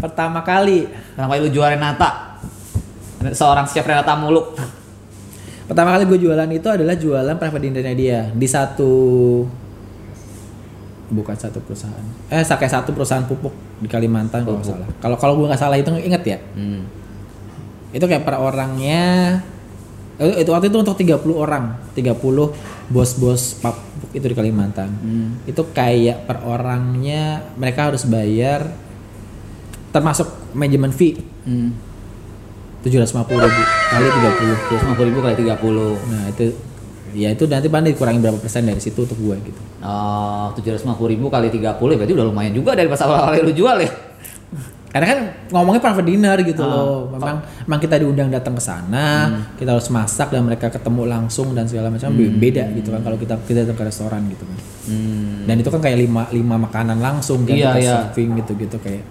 Pertama 0.04 0.40
kali 0.44 0.78
pertama 1.16 1.28
kali 1.32 1.40
lu 1.48 1.50
juara 1.52 1.76
Renata, 1.76 2.40
seorang 3.32 3.64
chef 3.68 3.84
Renata 3.84 4.12
Muluk. 4.16 4.56
Pertama 5.64 5.96
kali 5.96 6.04
gue 6.04 6.28
jualan 6.28 6.48
itu 6.52 6.68
adalah 6.68 6.92
jualan 6.92 7.36
private 7.40 7.64
dinnernya 7.64 7.94
dia 7.96 8.20
di 8.36 8.44
satu 8.44 8.92
bukan 11.08 11.36
satu 11.36 11.60
perusahaan. 11.64 12.04
Eh 12.28 12.44
kayak 12.44 12.72
satu 12.72 12.92
perusahaan 12.92 13.24
pupuk 13.24 13.52
di 13.80 13.88
Kalimantan 13.88 14.44
kalau 14.44 14.60
nggak 14.60 14.68
salah. 14.68 14.88
Kalau 15.00 15.16
kalau 15.16 15.34
gue 15.40 15.46
nggak 15.48 15.60
salah 15.60 15.76
itu 15.80 15.88
inget 16.04 16.22
ya. 16.24 16.38
Hmm. 16.52 16.84
Itu 17.96 18.04
kayak 18.04 18.28
per 18.28 18.36
orangnya 18.36 19.40
itu 20.18 20.50
waktu 20.54 20.71
itu 20.71 20.78
untuk 20.78 20.94
30 20.94 21.35
orang, 21.35 21.64
30 21.99 22.54
bos-bos 22.87 23.59
pupuk 23.59 24.11
itu 24.14 24.26
di 24.30 24.37
Kalimantan. 24.37 24.90
Itu 25.42 25.75
kayak 25.75 26.30
per 26.30 26.47
orangnya 26.47 27.42
mereka 27.59 27.90
harus 27.90 28.06
bayar 28.06 28.71
termasuk 29.90 30.26
manajemen 30.54 30.90
fee 30.90 31.18
Hmm. 31.44 31.76
750 32.80 33.37
ribu 33.37 33.62
kali 33.92 34.06
30 34.09 34.56
Terus 34.68 34.83
50 34.85 35.09
ribu 35.12 35.21
kali 35.21 35.35
30. 35.40 35.97
Nah 36.09 36.23
itu 36.33 36.44
ya 37.14 37.28
itu 37.30 37.44
nanti 37.47 37.68
paling 37.68 37.92
dikurangi 37.94 38.18
berapa 38.21 38.38
persen 38.40 38.64
dari 38.64 38.80
situ 38.80 39.04
untuk 39.04 39.16
gue 39.21 39.37
gitu. 39.44 39.61
Oh, 39.85 40.52
750 40.56 40.88
ribu 41.12 41.28
kali 41.28 41.52
30 41.52 41.76
ya 41.76 41.97
berarti 42.00 42.12
udah 42.16 42.26
lumayan 42.26 42.52
juga 42.56 42.73
dari 42.73 42.88
pas 42.88 43.00
awal-awal 43.04 43.44
lu 43.44 43.52
jual 43.52 43.76
ya. 43.76 43.90
Karena 44.94 45.06
kan 45.08 45.18
ngomongnya 45.50 45.82
private 45.82 46.06
dinner 46.06 46.38
gitu 46.40 46.62
Ah. 46.62 46.70
loh. 46.70 47.10
Memang 47.10 47.36
memang 47.60 47.80
kita 47.82 47.98
diundang 47.98 48.30
datang 48.30 48.54
ke 48.54 48.62
sana, 48.62 49.26
Hmm. 49.26 49.58
kita 49.58 49.74
harus 49.74 49.90
masak 49.90 50.30
dan 50.30 50.46
mereka 50.46 50.70
ketemu 50.70 51.02
langsung 51.04 51.50
dan 51.50 51.66
segala 51.66 51.90
macam 51.90 52.14
be- 52.14 52.30
beda 52.30 52.70
gitu 52.72 52.88
kan 52.88 53.02
kalau 53.02 53.18
kita 53.18 53.34
kita 53.42 53.66
datang 53.66 53.74
ke 53.74 53.84
restoran 53.84 54.22
gitu 54.30 54.46
kan. 54.46 54.58
Hmm. 54.86 55.42
Dan 55.44 55.58
itu 55.58 55.66
kan 55.66 55.82
kayak 55.82 55.98
lima 55.98 56.30
lima 56.30 56.56
makanan 56.60 57.02
langsung 57.02 57.42
kan 57.42 57.52
Iya, 57.52 57.74
iya. 57.74 57.94
serving 58.06 58.38
gitu-gitu 58.38 58.78
kayak. 58.78 59.02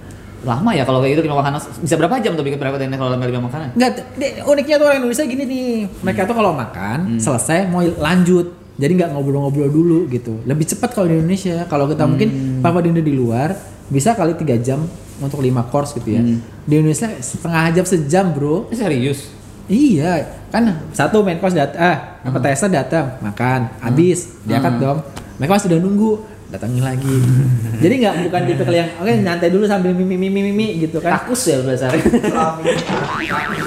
Lama 0.44 0.72
ya 0.72 0.84
kalau 0.84 1.00
kayak 1.00 1.16
gitu 1.16 1.24
lima 1.26 1.36
makanan 1.38 1.60
bisa 1.78 1.96
berapa 1.96 2.16
jam 2.18 2.32
tuh 2.34 2.44
bikin 2.44 2.56
private 2.58 2.80
dinner 2.82 2.96
kalau 2.96 3.12
lima 3.12 3.26
lima 3.26 3.42
makanan? 3.44 3.76
Enggak, 3.76 3.92
di- 4.14 4.40
uniknya 4.42 4.76
tuh 4.78 4.86
orang 4.88 4.98
Indonesia 4.98 5.24
gini 5.26 5.44
nih. 5.44 5.72
Mereka 6.00 6.22
tuh 6.24 6.36
kalau 6.38 6.52
Hmm. 6.52 6.64
makan 6.64 6.98
selesai 7.18 7.68
mau 7.68 7.84
lanjut. 7.84 8.48
Jadi 8.74 8.92
nggak 8.94 9.10
ngobrol-ngobrol 9.12 9.68
dulu 9.68 10.00
gitu. 10.08 10.40
Lebih 10.42 10.64
cepat 10.66 10.96
kalau 10.96 11.06
di 11.06 11.16
Indonesia. 11.18 11.64
Kalau 11.66 11.86
kita 11.86 12.04
mungkin 12.04 12.28
Hmm. 12.28 12.60
papa 12.60 12.80
dinner 12.80 13.00
di 13.00 13.12
luar 13.12 13.52
bisa 13.86 14.12
kali 14.14 14.34
tiga 14.34 14.56
jam 14.58 14.82
untuk 15.22 15.44
lima 15.44 15.66
course 15.68 15.94
gitu 15.94 16.18
ya. 16.18 16.22
Hmm. 16.22 16.40
Di 16.64 16.74
Indonesia 16.80 17.10
setengah 17.20 17.64
jam 17.74 17.86
sejam 17.86 18.26
bro. 18.32 18.70
Serius. 18.72 19.30
Iya, 19.66 20.28
kan 20.52 20.88
satu 20.92 21.24
main 21.24 21.40
course 21.40 21.56
datang, 21.56 21.80
ah, 21.80 21.98
Hmm. 22.24 22.36
appetizer 22.36 22.68
datang, 22.68 23.06
makan, 23.24 23.72
habis, 23.80 24.36
diangkat 24.44 24.76
dong. 24.80 25.00
Mereka 25.40 25.52
masih 25.56 25.68
udah 25.72 25.80
nunggu, 25.80 26.12
datangin 26.52 26.84
lagi. 26.86 27.16
Jadi 27.84 27.94
nggak 28.06 28.16
bukan 28.30 28.42
tipe 28.46 28.64
yang 28.70 28.90
oke 29.02 29.10
nyantai 29.10 29.50
dulu 29.50 29.66
sambil 29.66 29.90
mimi 29.98 30.14
mimi 30.20 30.42
mimi 30.54 30.68
gitu 30.86 31.02
kan. 31.02 31.18
Takus 31.18 31.50
ya 31.50 31.58
dasarnya. 31.66 32.04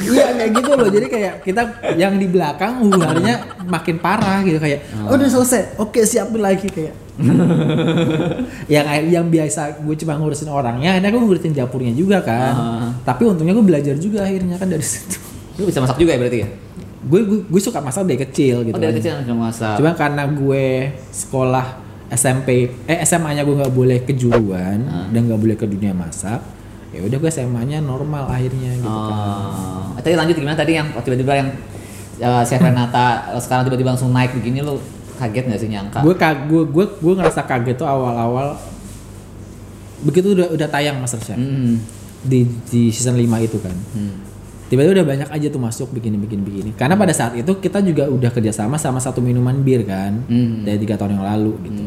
Iya 0.06 0.26
kayak 0.38 0.50
gitu 0.54 0.70
loh. 0.78 0.86
Jadi 0.86 1.06
kayak 1.10 1.32
kita 1.42 1.62
yang 1.98 2.14
di 2.14 2.30
belakang 2.30 2.78
huru-harunya 2.78 3.42
makin 3.66 3.98
parah 3.98 4.38
gitu 4.46 4.62
kayak 4.62 4.86
oh, 5.02 5.18
udah 5.18 5.26
selesai. 5.26 5.74
Oke, 5.82 6.06
siapin 6.06 6.38
lagi 6.38 6.70
kayak. 6.70 6.94
yang 8.72 8.84
yang 9.08 9.26
biasa 9.26 9.80
gue 9.80 9.94
cuma 9.96 10.16
ngurusin 10.16 10.48
orangnya, 10.48 10.96
akhirnya 10.96 11.10
gue 11.12 11.22
ngurusin 11.22 11.52
dapurnya 11.52 11.92
juga 11.92 12.20
kan. 12.20 12.54
Ah. 12.54 12.90
Tapi 13.02 13.22
untungnya 13.24 13.56
gue 13.56 13.64
belajar 13.64 13.94
juga 13.96 14.24
akhirnya 14.24 14.60
kan 14.60 14.68
dari 14.68 14.84
situ. 14.84 15.16
Lu 15.56 15.64
bisa 15.64 15.80
masak 15.80 15.96
juga 15.96 16.12
ya 16.12 16.20
berarti 16.20 16.40
ya? 16.44 16.48
gue, 17.06 17.20
gue 17.22 17.38
gue 17.46 17.60
suka 17.62 17.78
masak 17.78 18.02
dari 18.02 18.18
kecil 18.18 18.66
gitu. 18.66 18.74
Oh 18.74 18.82
dari 18.82 18.92
kan. 18.92 18.98
kecil 18.98 19.12
langsung 19.22 19.38
masak. 19.38 19.74
Cuma 19.78 19.94
karena 19.94 20.22
gue 20.26 20.66
sekolah 21.14 21.66
SMP 22.10 22.48
eh 22.86 22.98
SMA-nya 23.02 23.42
gue 23.46 23.54
nggak 23.54 23.74
boleh 23.74 23.98
kejuruan 24.02 24.78
Ah. 24.86 25.06
dan 25.10 25.20
nggak 25.30 25.40
boleh 25.40 25.56
ke 25.56 25.66
dunia 25.66 25.94
masak. 25.94 26.42
Ya 26.90 27.00
udah 27.02 27.18
gue 27.18 27.30
SMA-nya 27.30 27.78
normal 27.78 28.26
akhirnya 28.26 28.74
gitu 28.74 28.90
kan. 28.90 29.14
Oh. 29.14 29.98
Eh, 29.98 30.02
Tadi 30.02 30.14
lanjut 30.18 30.34
gimana 30.34 30.56
tadi 30.58 30.72
yang 30.74 30.88
tiba-tiba 30.98 31.32
yang 31.34 31.48
uh, 32.22 32.42
Chef 32.42 32.58
Renata 32.58 33.30
uh, 33.34 33.40
sekarang 33.42 33.70
tiba-tiba 33.70 33.94
langsung 33.94 34.10
naik 34.10 34.34
begini 34.34 34.60
lu 34.60 34.78
kaget 35.16 35.44
nggak 35.46 35.58
sih 35.58 35.68
nyangka? 35.68 35.98
gue 36.00 36.14
kag 36.14 36.46
gue 36.46 36.62
gue 36.64 36.84
gue 36.94 37.12
ngerasa 37.14 37.42
kaget 37.42 37.76
tuh 37.76 37.84
awal-awal 37.84 38.54
begitu 39.98 40.32
udah 40.32 40.52
udah 40.52 40.68
tayang 40.68 40.96
Masterchef 40.96 41.34
Hmm. 41.34 41.80
di 42.22 42.42
di 42.66 42.88
season 42.88 43.14
5 43.14 43.24
itu 43.40 43.56
kan 43.58 43.72
Hmm. 43.90 44.20
tiba-tiba 44.66 44.92
udah 44.94 45.06
banyak 45.06 45.28
aja 45.30 45.46
tuh 45.46 45.58
masuk 45.58 45.88
begini 45.90 46.16
begini 46.16 46.42
begini 46.42 46.70
karena 46.72 46.94
pada 46.94 47.10
saat 47.10 47.32
itu 47.32 47.48
kita 47.56 47.80
juga 47.80 48.04
udah 48.06 48.28
kerjasama 48.28 48.76
sama 48.76 48.98
satu 48.98 49.18
minuman 49.18 49.56
bir 49.58 49.82
kan 49.82 50.20
Hmm. 50.24 50.62
dari 50.62 50.76
tiga 50.78 50.94
tahun 50.94 51.16
yang 51.16 51.24
lalu 51.26 51.52
gitu 51.64 51.82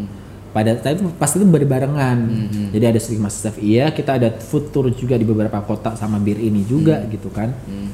pada 0.49 0.73
saat 0.75 0.97
itu 0.97 1.05
pas 1.13 1.29
itu 1.29 1.45
berbarengan 1.45 2.17
Hmm. 2.17 2.69
jadi 2.71 2.89
ada 2.89 2.99
stream 2.99 3.21
Masterchef 3.21 3.59
iya 3.59 3.89
kita 3.89 4.17
ada 4.17 4.33
food 4.33 4.69
tour 4.69 4.89
juga 4.89 5.13
di 5.13 5.23
beberapa 5.23 5.61
kota 5.61 5.93
sama 5.93 6.17
bir 6.17 6.35
ini 6.35 6.63
juga 6.63 7.05
gitu 7.05 7.29
kan 7.29 7.53
Hmm. 7.63 7.93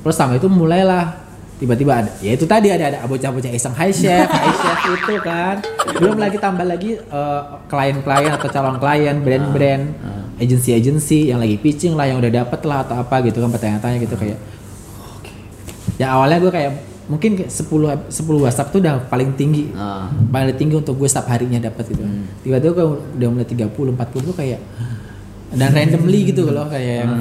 Terus 0.00 0.16
sama 0.16 0.32
itu 0.34 0.48
mulailah 0.48 1.29
tiba-tiba 1.60 1.92
ada 1.92 2.10
ya 2.24 2.32
itu 2.32 2.48
tadi 2.48 2.72
ada 2.72 2.88
ada 2.88 3.04
bocah-bocah 3.04 3.52
iseng. 3.52 3.76
High 3.76 3.92
chef. 3.92 4.26
High 4.26 4.56
chef 4.56 4.78
itu 4.96 5.14
kan. 5.20 5.60
Belum 6.00 6.16
lagi 6.16 6.40
tambah 6.40 6.64
lagi 6.64 6.96
eh, 6.96 7.42
klien-klien 7.68 8.32
atau 8.32 8.48
calon 8.48 8.80
klien 8.80 9.16
brand-brand 9.20 9.84
agency-agency 10.40 11.28
yang 11.28 11.38
lagi 11.38 11.60
pitching 11.60 11.92
lah 11.92 12.08
yang 12.08 12.16
udah 12.16 12.32
dapet 12.32 12.60
lah 12.64 12.88
atau 12.88 12.96
apa 12.96 13.20
gitu 13.28 13.44
kan 13.44 13.52
pertanyaan-tanya 13.52 13.98
gitu 14.00 14.16
kayak 14.16 14.40
ya 16.00 16.16
awalnya 16.16 16.40
gue 16.40 16.48
kayak 16.48 16.72
mungkin 17.12 17.36
kayak 17.36 17.52
10 17.52 18.08
10 18.08 18.44
WhatsApp 18.48 18.72
tuh 18.72 18.80
udah 18.80 19.04
paling 19.12 19.36
tinggi. 19.36 19.68
Ah. 19.76 20.08
paling 20.32 20.56
tinggi 20.56 20.80
untuk 20.80 20.96
gue 20.96 21.08
setiap 21.10 21.28
harinya 21.28 21.60
dapat 21.60 21.92
gitu. 21.92 22.08
Tiba-tiba 22.40 22.72
gue 22.72 22.86
udah 23.20 23.28
mulai 23.28 23.44
30 23.44 23.68
40 23.68 24.28
tuh 24.32 24.34
kayak 24.34 24.60
dan 25.50 25.74
randomly 25.74 26.30
gitu 26.30 26.48
loh 26.48 26.70
kayak 26.72 27.04
yang 27.04 27.20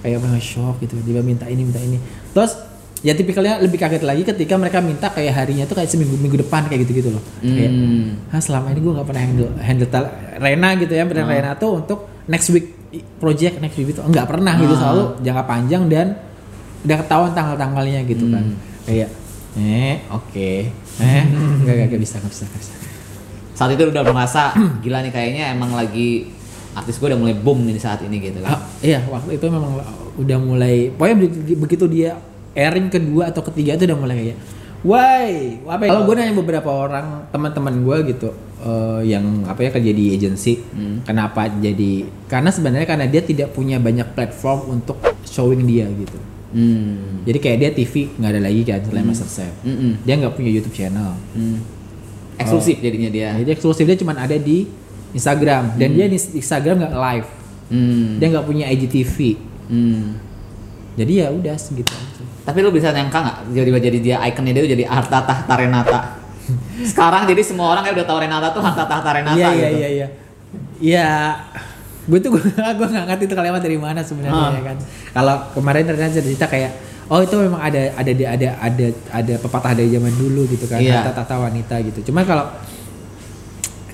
kayak 0.00 0.40
shock 0.40 0.80
gitu. 0.80 0.96
Tiba 1.04 1.20
minta 1.20 1.44
ini 1.52 1.68
minta 1.68 1.82
ini. 1.84 2.00
Terus 2.32 2.56
ya 3.04 3.12
tipikalnya 3.12 3.60
lebih 3.60 3.76
kaget 3.76 4.00
lagi 4.00 4.24
ketika 4.24 4.56
mereka 4.56 4.80
minta 4.80 5.06
kayak 5.06 5.36
harinya 5.36 5.64
tuh 5.64 5.76
kayak 5.76 5.86
seminggu 5.86 6.16
minggu 6.16 6.40
depan 6.40 6.64
kayak 6.64 6.88
gitu 6.88 6.92
gitu 6.98 7.10
loh. 7.12 7.22
Kayak 7.38 7.70
Hmm. 7.70 8.32
ah 8.32 8.40
selama 8.40 8.72
ini 8.72 8.80
gue 8.80 8.92
nggak 8.92 9.06
pernah 9.06 9.22
handle 9.22 9.50
handle 9.58 9.88
tal- 9.88 10.12
Rena 10.34 10.68
gitu 10.74 10.90
ya 10.90 11.04
brand 11.04 11.28
Rena 11.28 11.52
tuh 11.54 11.78
untuk 11.78 11.98
next 12.24 12.48
week 12.48 12.72
project 13.14 13.60
next 13.60 13.76
week 13.76 13.90
itu 13.90 14.00
nggak 14.00 14.24
pernah 14.24 14.56
gitu 14.56 14.72
Ah. 14.72 14.80
selalu 14.80 15.02
jangka 15.20 15.44
panjang 15.44 15.82
dan 15.86 16.06
udah 16.82 16.96
ketahuan 16.98 17.32
tanggal-tanggalnya 17.32 18.00
gitu 18.04 18.24
kan. 18.28 18.44
Kayak 18.82 19.10
eh 19.54 19.96
oke. 20.08 20.50
Eh 20.96 21.22
nggak 21.60 21.74
nggak 21.74 21.86
nggak 21.90 22.00
bisa 22.00 22.16
nggak 22.18 22.32
bisa 22.32 22.44
nggak 22.44 22.58
bisa. 22.58 22.72
Saat 23.52 23.70
itu 23.70 23.82
udah 23.84 24.02
merasa 24.02 24.50
gila 24.80 24.98
nih 24.98 25.12
kayaknya 25.12 25.52
emang 25.52 25.70
lagi 25.70 26.32
artis 26.72 26.96
gue 26.96 27.06
udah 27.06 27.16
mulai 27.16 27.36
boom 27.36 27.62
nih 27.62 27.76
saat 27.76 28.00
ini 28.00 28.18
gitu 28.18 28.40
Ah, 28.40 28.56
kan. 28.56 28.66
iya 28.80 28.98
waktu 29.04 29.36
itu 29.36 29.46
memang 29.46 29.78
udah 30.16 30.38
mulai 30.40 30.90
pokoknya 30.90 31.16
be- 31.16 31.30
be- 31.46 31.60
begitu 31.60 31.84
dia 31.86 32.18
airing 32.54 32.88
kedua 32.88 33.30
atau 33.34 33.42
ketiga 33.50 33.76
itu 33.76 33.90
udah 33.90 33.98
mulai 33.98 34.16
kayak 34.18 34.38
Why, 34.84 35.64
apa 35.64 35.88
ya? 35.88 35.96
Kalau 35.96 36.04
gue 36.04 36.14
nanya 36.20 36.36
beberapa 36.36 36.68
orang 36.68 37.24
teman-teman 37.32 37.72
gue 37.88 37.96
gitu 38.12 38.36
eh, 38.60 39.16
yang 39.16 39.48
apa 39.48 39.64
ya 39.64 39.72
kerja 39.72 39.92
di 39.96 40.12
agency, 40.12 40.60
kenapa 41.08 41.48
jadi? 41.48 42.04
Karena 42.28 42.52
sebenarnya 42.52 42.84
karena 42.84 43.08
dia 43.08 43.24
tidak 43.24 43.56
punya 43.56 43.80
banyak 43.80 44.12
platform 44.12 44.76
untuk 44.76 45.00
showing 45.24 45.64
dia 45.64 45.88
gitu. 45.88 46.20
Hmm. 46.54 47.24
Jadi 47.26 47.38
kayak 47.42 47.58
dia 47.58 47.70
TV 47.74 48.12
nggak 48.14 48.30
ada 48.30 48.40
lagi 48.44 48.60
kan 48.62 48.80
selain 48.84 49.06
Masterchef. 49.08 49.54
Mm-mm. 49.66 49.92
Dia 50.06 50.14
nggak 50.22 50.34
punya 50.38 50.50
YouTube 50.54 50.76
channel. 50.76 51.16
Hmm. 51.34 51.58
Eksklusif 52.38 52.76
jadinya 52.78 53.10
dia. 53.10 53.34
Jadi 53.40 53.50
eksklusif 53.56 53.84
dia 53.88 53.98
cuma 53.98 54.14
ada 54.14 54.36
di 54.38 54.68
Instagram 55.16 55.74
dan 55.74 55.88
dia 55.96 56.06
di 56.06 56.14
Instagram 56.14 56.84
nggak 56.84 56.94
live. 56.94 57.28
Hmm. 57.74 58.22
Dia 58.22 58.26
nggak 58.30 58.46
punya 58.46 58.64
IGTV. 58.70 59.16
Hmm. 59.66 60.20
Jadi 60.94 61.12
ya 61.16 61.28
udah 61.28 61.54
segitu 61.54 61.90
aja. 61.90 62.22
Tapi 62.44 62.58
lu 62.60 62.70
bisa 62.70 62.88
nyangka 62.88 63.18
nggak 63.18 63.36
tiba-tiba 63.50 63.78
jadi 63.80 63.98
dia 63.98 64.16
ikonnya 64.24 64.52
dia 64.52 64.64
jadi 64.70 64.84
Harta 64.84 65.18
Tahta 65.20 65.54
Renata. 65.54 65.98
Sekarang 66.80 67.24
jadi 67.24 67.40
semua 67.40 67.68
orang 67.68 67.82
kayak 67.82 67.96
udah 67.96 68.06
tahu 68.06 68.18
Renata 68.20 68.48
tuh 68.50 68.60
Harta 68.60 68.84
Tahta 68.84 69.10
Renata 69.10 69.34
Iya 69.34 69.48
gitu. 69.48 69.58
iya 69.58 69.68
iya 69.70 69.88
iya. 69.90 70.06
Iya. 70.78 71.10
Gue 72.04 72.18
tuh 72.18 72.30
gue 72.30 72.42
gue 72.78 72.86
nggak 72.86 73.06
ngerti 73.06 73.24
itu 73.24 73.34
kalimat 73.34 73.58
dari 73.58 73.74
mana 73.76 74.00
sebenarnya 74.00 74.44
Ah. 74.44 74.52
ya 74.52 74.62
kan. 74.62 74.76
Kalau 75.10 75.34
kemarin 75.52 75.82
ternyata 75.84 76.12
cerita 76.14 76.46
kayak 76.46 76.70
oh 77.04 77.20
itu 77.20 77.34
memang 77.34 77.58
ada 77.58 77.80
ada 77.94 78.10
ada 78.12 78.26
ada 78.30 78.48
ada, 78.60 78.86
ada 79.10 79.34
pepatah 79.36 79.72
dari 79.72 79.88
zaman 79.88 80.12
dulu 80.12 80.46
gitu 80.46 80.64
kan 80.64 80.78
Iya. 80.78 81.00
kata 81.02 81.10
tata 81.16 81.34
wanita 81.38 81.74
gitu. 81.82 82.06
Cuma 82.06 82.22
kalau 82.22 82.44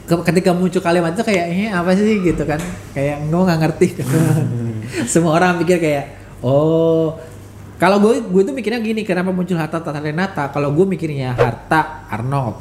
ke- 0.05 0.25
ketika 0.27 0.51
muncul 0.51 0.79
kalimat 0.81 1.11
itu 1.11 1.23
kayak 1.23 1.45
eh 1.49 1.71
apa 1.71 1.91
sih 1.95 2.19
gitu 2.21 2.43
kan 2.43 2.59
kayak 2.93 3.25
gue 3.25 3.41
nggak 3.41 3.59
ngerti 3.59 3.87
semua 5.13 5.33
orang 5.33 5.57
pikir 5.57 5.79
kayak 5.79 6.05
oh 6.41 7.17
kalau 7.77 7.97
gue 7.97 8.21
gue 8.21 8.43
tuh 8.45 8.53
mikirnya 8.53 8.77
gini 8.79 9.01
kenapa 9.03 9.33
muncul 9.33 9.57
harta 9.57 9.81
tata 9.81 9.97
renata? 9.97 10.49
Kalau 10.49 10.69
gue 10.71 10.85
mikirnya 10.85 11.33
harta 11.33 12.05
Arnold 12.09 12.61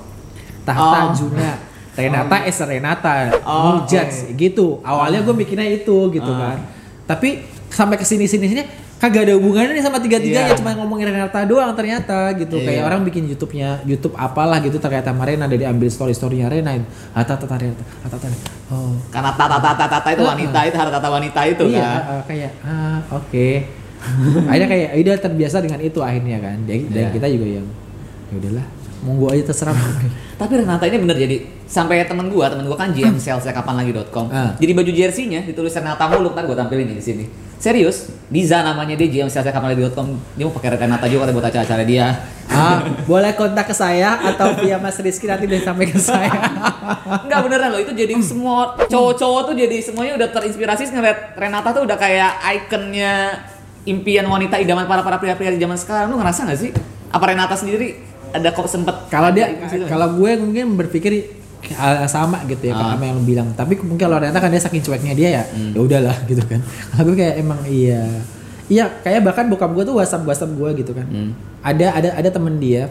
tahta 0.64 1.12
Oh. 1.12 1.14
Juna. 1.14 1.52
Renata 1.92 2.48
es 2.48 2.56
Renata. 2.56 3.28
Oh, 3.44 3.84
Mujats 3.84 4.24
gitu. 4.32 4.80
Awalnya 4.82 5.20
gue 5.20 5.36
mikirnya 5.36 5.68
itu 5.68 6.08
gitu 6.10 6.32
Ah. 6.32 6.56
kan. 6.56 6.58
Tapi 7.04 7.44
sampai 7.68 8.00
ke 8.00 8.08
sini 8.08 8.24
sini 8.24 8.48
sini 8.48 8.64
kagak 9.00 9.22
ada 9.24 9.34
hubungannya 9.34 9.74
nih 9.74 9.82
sama 9.82 9.98
tiga 9.98 10.20
tiganya 10.20 10.52
Iya. 10.52 10.60
cuma 10.60 10.76
ngomongin 10.76 11.08
Renata 11.08 11.40
doang 11.44 11.72
ternyata 11.72 12.36
gitu 12.36 12.56
Iya. 12.56 12.66
kayak 12.68 12.84
orang 12.84 13.02
bikin 13.02 13.24
YouTube-nya 13.26 13.80
YouTube 13.84 14.12
apalah 14.14 14.60
gitu 14.60 14.76
ternyata 14.76 15.10
kemarin 15.10 15.40
ada 15.40 15.56
diambil 15.56 15.88
story 15.88 16.12
storynya 16.12 16.48
Rena 16.48 16.76
Harta 17.10 17.34
tata 17.34 17.56
Renata 17.56 17.84
Harta 18.02 18.18
tata 18.20 18.38
oh 18.70 18.92
Karena 19.08 19.32
Tata 19.32 19.58
Tata 19.58 19.86
Tata 19.90 20.10
itu 20.10 20.22
wanita 20.22 20.60
itu 20.62 20.76
Harta 20.76 20.92
Tata 20.94 21.10
wanita 21.10 21.42
itu 21.46 21.64
iya 21.66 21.80
kan. 21.80 22.02
uh, 22.12 22.24
kayak 22.24 22.52
ah 22.62 23.00
oke 23.10 23.48
akhirnya 24.52 24.68
kayak 24.70 24.90
udah 24.98 25.16
terbiasa 25.22 25.58
dengan 25.60 25.80
itu 25.80 26.00
akhirnya 26.00 26.38
kan 26.38 26.58
dan, 26.64 26.80
dan 26.88 27.04
Iya. 27.06 27.12
kita 27.16 27.28
juga 27.30 27.48
yang 27.50 27.68
ya 28.30 28.36
udahlah 28.38 28.66
monggo 29.04 29.32
aja 29.32 29.44
terserah 29.52 29.76
Tapi 30.40 30.54
Renata 30.56 30.88
ini 30.88 30.98
bener 31.04 31.20
jadi 31.20 31.38
sampai 31.68 32.08
temen 32.08 32.32
gua, 32.32 32.48
temen 32.48 32.64
gua 32.64 32.80
kan 32.80 32.96
GM 32.96 33.20
salesnya 33.20 33.52
kapanlagi.com. 33.52 34.32
Ah. 34.32 34.56
Jadi 34.56 34.72
baju 34.72 34.88
jersey-nya 34.88 35.44
ditulis 35.44 35.76
Renata 35.76 36.08
mulu, 36.08 36.32
ntar 36.32 36.48
gua 36.48 36.56
tampilin 36.56 36.88
di 36.88 37.04
sini. 37.04 37.28
Serius, 37.60 38.08
Diza 38.32 38.64
namanya 38.64 38.96
dia 38.96 39.12
GM 39.12 39.28
salesnya 39.28 39.52
kapanlagi.com. 39.52 40.16
Dia 40.40 40.48
mau 40.48 40.56
pakai 40.56 40.80
Renata 40.80 41.12
juga 41.12 41.28
buat 41.36 41.44
acara-acara 41.44 41.84
dia. 41.84 42.08
ah 42.50 42.82
boleh 43.06 43.38
kontak 43.38 43.70
ke 43.70 43.76
saya 43.78 44.18
atau 44.26 44.58
via 44.58 44.82
Mas 44.82 44.98
Rizky 44.98 45.30
nanti 45.30 45.46
bisa 45.46 45.70
sampai 45.70 45.86
ke 45.86 46.02
saya 46.02 46.34
Enggak 47.30 47.46
beneran 47.46 47.70
loh, 47.70 47.78
itu 47.78 47.94
jadi 47.94 48.18
semua 48.26 48.74
cowok-cowok 48.90 49.54
tuh 49.54 49.56
jadi 49.60 49.78
semuanya 49.86 50.18
udah 50.18 50.30
terinspirasi 50.34 50.90
ngeliat 50.90 51.38
Renata 51.38 51.78
tuh 51.78 51.86
udah 51.86 51.94
kayak 51.94 52.42
ikonnya 52.42 53.38
impian 53.86 54.26
wanita 54.26 54.58
idaman 54.58 54.90
para 54.90 55.06
para 55.06 55.22
pria-pria 55.22 55.54
di 55.54 55.62
zaman 55.62 55.78
sekarang. 55.78 56.10
Lu 56.10 56.18
ngerasa 56.18 56.50
gak 56.50 56.58
sih? 56.58 56.72
Apa 57.14 57.30
Renata 57.30 57.54
sendiri 57.54 58.09
ada 58.32 58.50
kok 58.50 58.66
sempet 58.66 58.96
kalau 59.08 59.30
dia 59.30 59.50
kalau 59.86 60.08
gue 60.16 60.32
mungkin 60.38 60.76
berpikir 60.76 61.12
yang 61.60 62.08
sama 62.08 62.40
gitu 62.46 62.64
ya 62.64 62.74
Ah. 62.74 62.96
sama 62.96 63.04
yang 63.06 63.20
bilang 63.22 63.52
tapi 63.52 63.76
mungkin 63.78 64.00
kalau 64.00 64.18
ternyata 64.18 64.40
kan 64.40 64.48
dia 64.48 64.60
saking 64.60 64.80
cueknya 64.80 65.14
dia 65.14 65.30
ya 65.32 65.44
Hmm. 65.46 65.72
ya 65.74 65.80
udahlah 65.80 66.18
gitu 66.30 66.42
kan 66.42 66.60
gue 66.98 67.16
kayak 67.16 67.36
emang 67.38 67.60
iya 67.66 68.02
iya 68.66 68.86
kayak 68.98 69.22
bahkan 69.24 69.46
bokap 69.46 69.70
gue 69.72 69.84
tuh 69.84 69.94
whatsapp 69.94 70.24
whatsapp 70.24 70.50
gue 70.50 70.70
gitu 70.78 70.92
kan 70.92 71.06
Hmm. 71.06 71.32
ada 71.60 71.92
ada 71.92 72.10
ada 72.16 72.30
temen 72.30 72.56
dia 72.58 72.88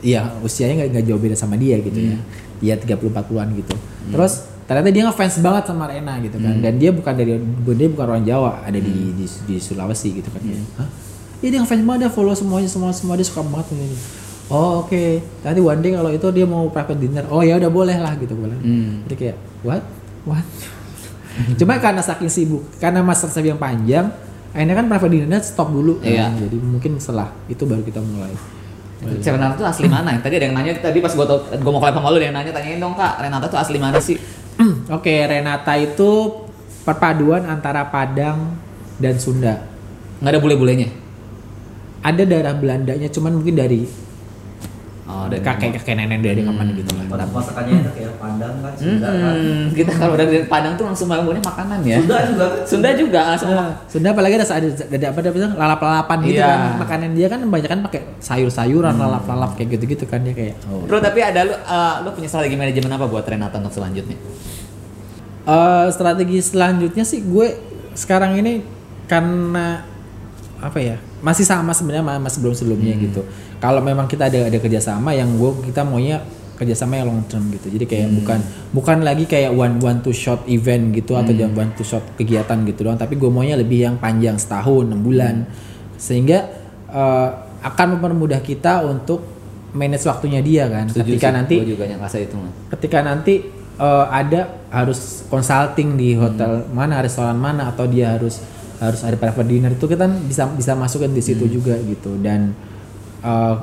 iya 0.00 0.32
usianya 0.40 0.80
nggak 0.80 0.88
nggak 0.92 1.04
jauh 1.06 1.18
beda 1.18 1.34
sama 1.34 1.54
dia 1.54 1.76
gitu 1.78 1.96
ya 1.96 2.16
Hmm. 2.16 2.24
dia 2.58 2.74
30 2.76 3.10
40-an 3.10 3.48
gitu 3.54 3.74
terus 4.08 4.32
ternyata 4.64 4.88
dia 4.88 5.02
ngefans 5.04 5.36
banget 5.38 5.64
sama 5.66 5.84
Rena 5.84 6.16
gitu 6.20 6.36
kan 6.38 6.54
Hmm. 6.54 6.64
dan 6.64 6.72
dia 6.76 6.88
bukan 6.88 7.12
dari 7.12 7.36
dia 7.70 7.88
bukan 7.90 8.06
orang 8.06 8.24
Jawa 8.24 8.64
ada 8.64 8.78
di, 8.78 8.92
di 9.12 9.24
di 9.44 9.54
Sulawesi 9.58 10.08
gitu 10.14 10.28
kan 10.28 10.40
Hmm. 10.40 10.64
Hah? 10.78 10.88
Iya 11.40 11.48
dia 11.50 11.60
ngefans 11.60 11.84
banget 11.84 12.00
dia 12.00 12.10
follow 12.10 12.32
semuanya 12.32 12.64
semua 12.66 12.88
semua 12.90 13.14
dia 13.14 13.26
suka 13.26 13.44
banget 13.44 13.76
ini. 13.76 13.92
Oh 14.52 14.84
oke. 14.84 15.04
Nanti 15.40 15.60
one 15.60 15.80
day 15.80 15.92
kalau 15.96 16.10
itu 16.12 16.26
dia 16.34 16.44
mau 16.44 16.68
private 16.68 17.00
dinner. 17.00 17.24
Oh 17.32 17.40
ya 17.40 17.56
udah 17.56 17.70
boleh 17.72 17.96
lah 17.96 18.12
gitu 18.20 18.36
boleh. 18.36 18.56
Hmm. 18.60 19.04
Jadi 19.08 19.14
kayak 19.16 19.36
what 19.64 19.82
what. 20.28 20.44
Cuma 21.60 21.80
karena 21.82 21.98
saking 21.98 22.30
sibuk, 22.30 22.62
karena 22.78 23.02
masa 23.02 23.26
yang 23.42 23.58
panjang, 23.58 24.06
akhirnya 24.54 24.74
kan 24.78 24.86
private 24.86 25.12
dinner 25.12 25.40
stop 25.42 25.72
dulu. 25.72 25.98
kan. 25.98 26.06
Iya. 26.06 26.26
Jadi 26.46 26.56
mungkin 26.60 27.00
setelah 27.00 27.32
itu 27.50 27.64
baru 27.64 27.82
kita 27.82 27.98
mulai. 28.04 28.32
Renata 29.04 29.54
tuh 29.58 29.68
asli 29.68 29.86
mana 29.90 30.16
ya? 30.16 30.18
Tadi 30.22 30.34
ada 30.40 30.44
yang 30.48 30.56
nanya 30.56 30.72
tadi 30.80 30.98
pas 31.02 31.12
gua 31.12 31.26
tau, 31.28 31.38
gua 31.60 31.72
mau 31.76 31.80
collab 31.82 31.98
sama 31.98 32.08
lu 32.14 32.16
ada 32.22 32.26
yang 32.30 32.36
nanya 32.36 32.52
tanyain 32.56 32.80
dong 32.80 32.96
kak 32.96 33.20
Renata 33.20 33.46
tuh 33.52 33.60
asli 33.60 33.76
mana 33.76 34.00
sih? 34.00 34.16
Oke 34.96 35.14
Renata 35.28 35.74
itu 35.76 36.10
perpaduan 36.86 37.44
antara 37.44 37.84
Padang 37.88 38.56
dan 38.96 39.18
Sunda. 39.20 39.60
Nggak 40.22 40.30
ada 40.30 40.40
bule-bulenya? 40.40 40.88
Ada 42.04 42.22
darah 42.28 42.54
Belandanya, 42.56 43.08
cuman 43.08 43.40
mungkin 43.40 43.56
dari 43.56 43.88
Oh, 45.04 45.28
dari 45.28 45.44
kakek 45.44 45.76
kakek 45.76 46.00
nenek 46.00 46.24
dari 46.24 46.40
ke 46.40 46.48
mana 46.48 46.72
gitu 46.72 46.88
lah. 46.96 47.04
Pada 47.12 47.28
masakannya 47.28 47.76
enak 47.84 47.92
ya, 47.92 48.08
Padang 48.16 48.56
kan, 48.64 48.72
Sunda 48.72 49.08
kan. 49.12 49.34
Hmm, 49.36 49.64
kita 49.76 49.92
kalau 50.00 50.16
udah 50.16 50.24
dari 50.24 50.48
Padang 50.48 50.72
tuh 50.80 50.84
langsung 50.88 51.12
bangunnya 51.12 51.44
makanan 51.44 51.78
ya. 51.84 52.00
Sunda 52.00 52.16
juga 52.24 52.44
kan. 52.48 52.60
Sunda 52.64 52.88
juga 52.96 53.20
langsung 53.28 53.48
Nah, 53.52 53.70
Sunda 53.84 54.08
apalagi 54.16 54.34
ada 54.40 54.46
ada, 54.48 54.68
ada 54.72 55.06
apa 55.12 55.18
ada 55.20 55.28
apa, 55.28 55.38
lalap-lalapan 55.60 56.18
gitu 56.24 56.40
Iya. 56.40 56.48
kan 56.48 56.60
makanan 56.80 57.10
dia 57.12 57.26
kan 57.28 57.38
kebanyakan 57.44 57.78
pakai 57.84 58.00
sayur-sayuran 58.16 58.94
lalap-lalap 58.96 59.50
kayak 59.60 59.68
gitu-gitu 59.76 60.08
kan 60.08 60.24
dia 60.24 60.32
kayak 60.32 60.56
oh. 60.72 60.88
Bro, 60.88 61.04
tapi 61.04 61.20
ada 61.20 61.40
lu 61.44 61.52
eh, 61.52 61.94
lu 62.00 62.08
punya 62.16 62.28
strategi 62.32 62.56
manajemen 62.56 62.88
apa 62.88 63.04
buat 63.04 63.28
Renata 63.28 63.60
untuk 63.60 63.76
selanjutnya? 63.76 64.16
Eh, 65.44 65.86
strategi 65.92 66.40
selanjutnya 66.40 67.04
sih 67.04 67.20
gue 67.20 67.52
sekarang 67.92 68.40
ini 68.40 68.64
karena 69.04 69.84
apa 70.62 70.78
ya 70.80 70.96
masih 71.20 71.42
sama 71.46 71.74
sebenarnya 71.74 72.04
sama 72.04 72.14
sama 72.18 72.28
sebelum-sebelumnya 72.30 72.94
gitu. 73.00 73.22
Kalau 73.58 73.80
memang 73.80 74.06
kita 74.06 74.28
ada 74.28 74.46
ada 74.48 74.58
kerjasama 74.60 75.16
yang 75.16 75.34
gue 75.40 75.50
kita 75.72 75.82
maunya 75.82 76.20
kerjasama 76.54 77.02
yang 77.02 77.10
long 77.10 77.24
term 77.26 77.50
gitu. 77.50 77.66
Jadi 77.66 77.84
kayak 77.84 78.08
bukan 78.14 78.38
bukan 78.70 78.98
lagi 79.02 79.26
kayak 79.26 79.50
one 79.50 79.82
one 79.82 80.00
to 80.06 80.14
shot 80.14 80.46
event 80.46 80.94
gitu 80.94 81.18
atau 81.18 81.34
jangan 81.34 81.54
one 81.66 81.72
to 81.74 81.82
shot 81.82 82.04
kegiatan 82.14 82.62
gitu 82.68 82.86
doang. 82.86 82.98
Tapi 83.00 83.18
gue 83.18 83.30
maunya 83.30 83.58
lebih 83.58 83.82
yang 83.82 83.96
panjang 83.98 84.38
setahun 84.38 84.86
enam 84.86 85.02
bulan. 85.02 85.48
Sehingga 85.98 86.38
eh, 86.92 87.28
akan 87.64 87.86
mempermudah 87.98 88.44
kita 88.44 88.84
untuk 88.86 89.24
manage 89.74 90.06
waktunya 90.06 90.38
dia 90.44 90.70
kan. 90.70 90.86
Ketika 90.86 91.34
nanti 91.34 91.54
Gue 91.64 91.74
juga 91.74 91.84
yang 91.90 91.98
rasa 91.98 92.22
itu 92.22 92.38
mah. 92.38 92.52
ketika 92.78 93.02
nanti 93.02 93.42
eh, 93.80 94.06
ada 94.06 94.62
harus 94.70 95.26
consulting 95.26 95.98
di 95.98 96.14
hotel 96.14 96.70
mana 96.70 97.02
restoran 97.02 97.34
mana 97.34 97.74
atau 97.74 97.90
dia 97.90 98.14
harus 98.14 98.38
harus 98.80 99.00
ada 99.06 99.16
private 99.18 99.48
dinner. 99.48 99.72
Itu 99.74 99.86
kita 99.86 100.06
bisa 100.06 100.48
bisa 100.54 100.72
masukin 100.74 101.14
di 101.14 101.22
situ 101.22 101.46
juga 101.46 101.78
gitu. 101.82 102.16
Dan 102.18 102.54
eh, 103.22 103.54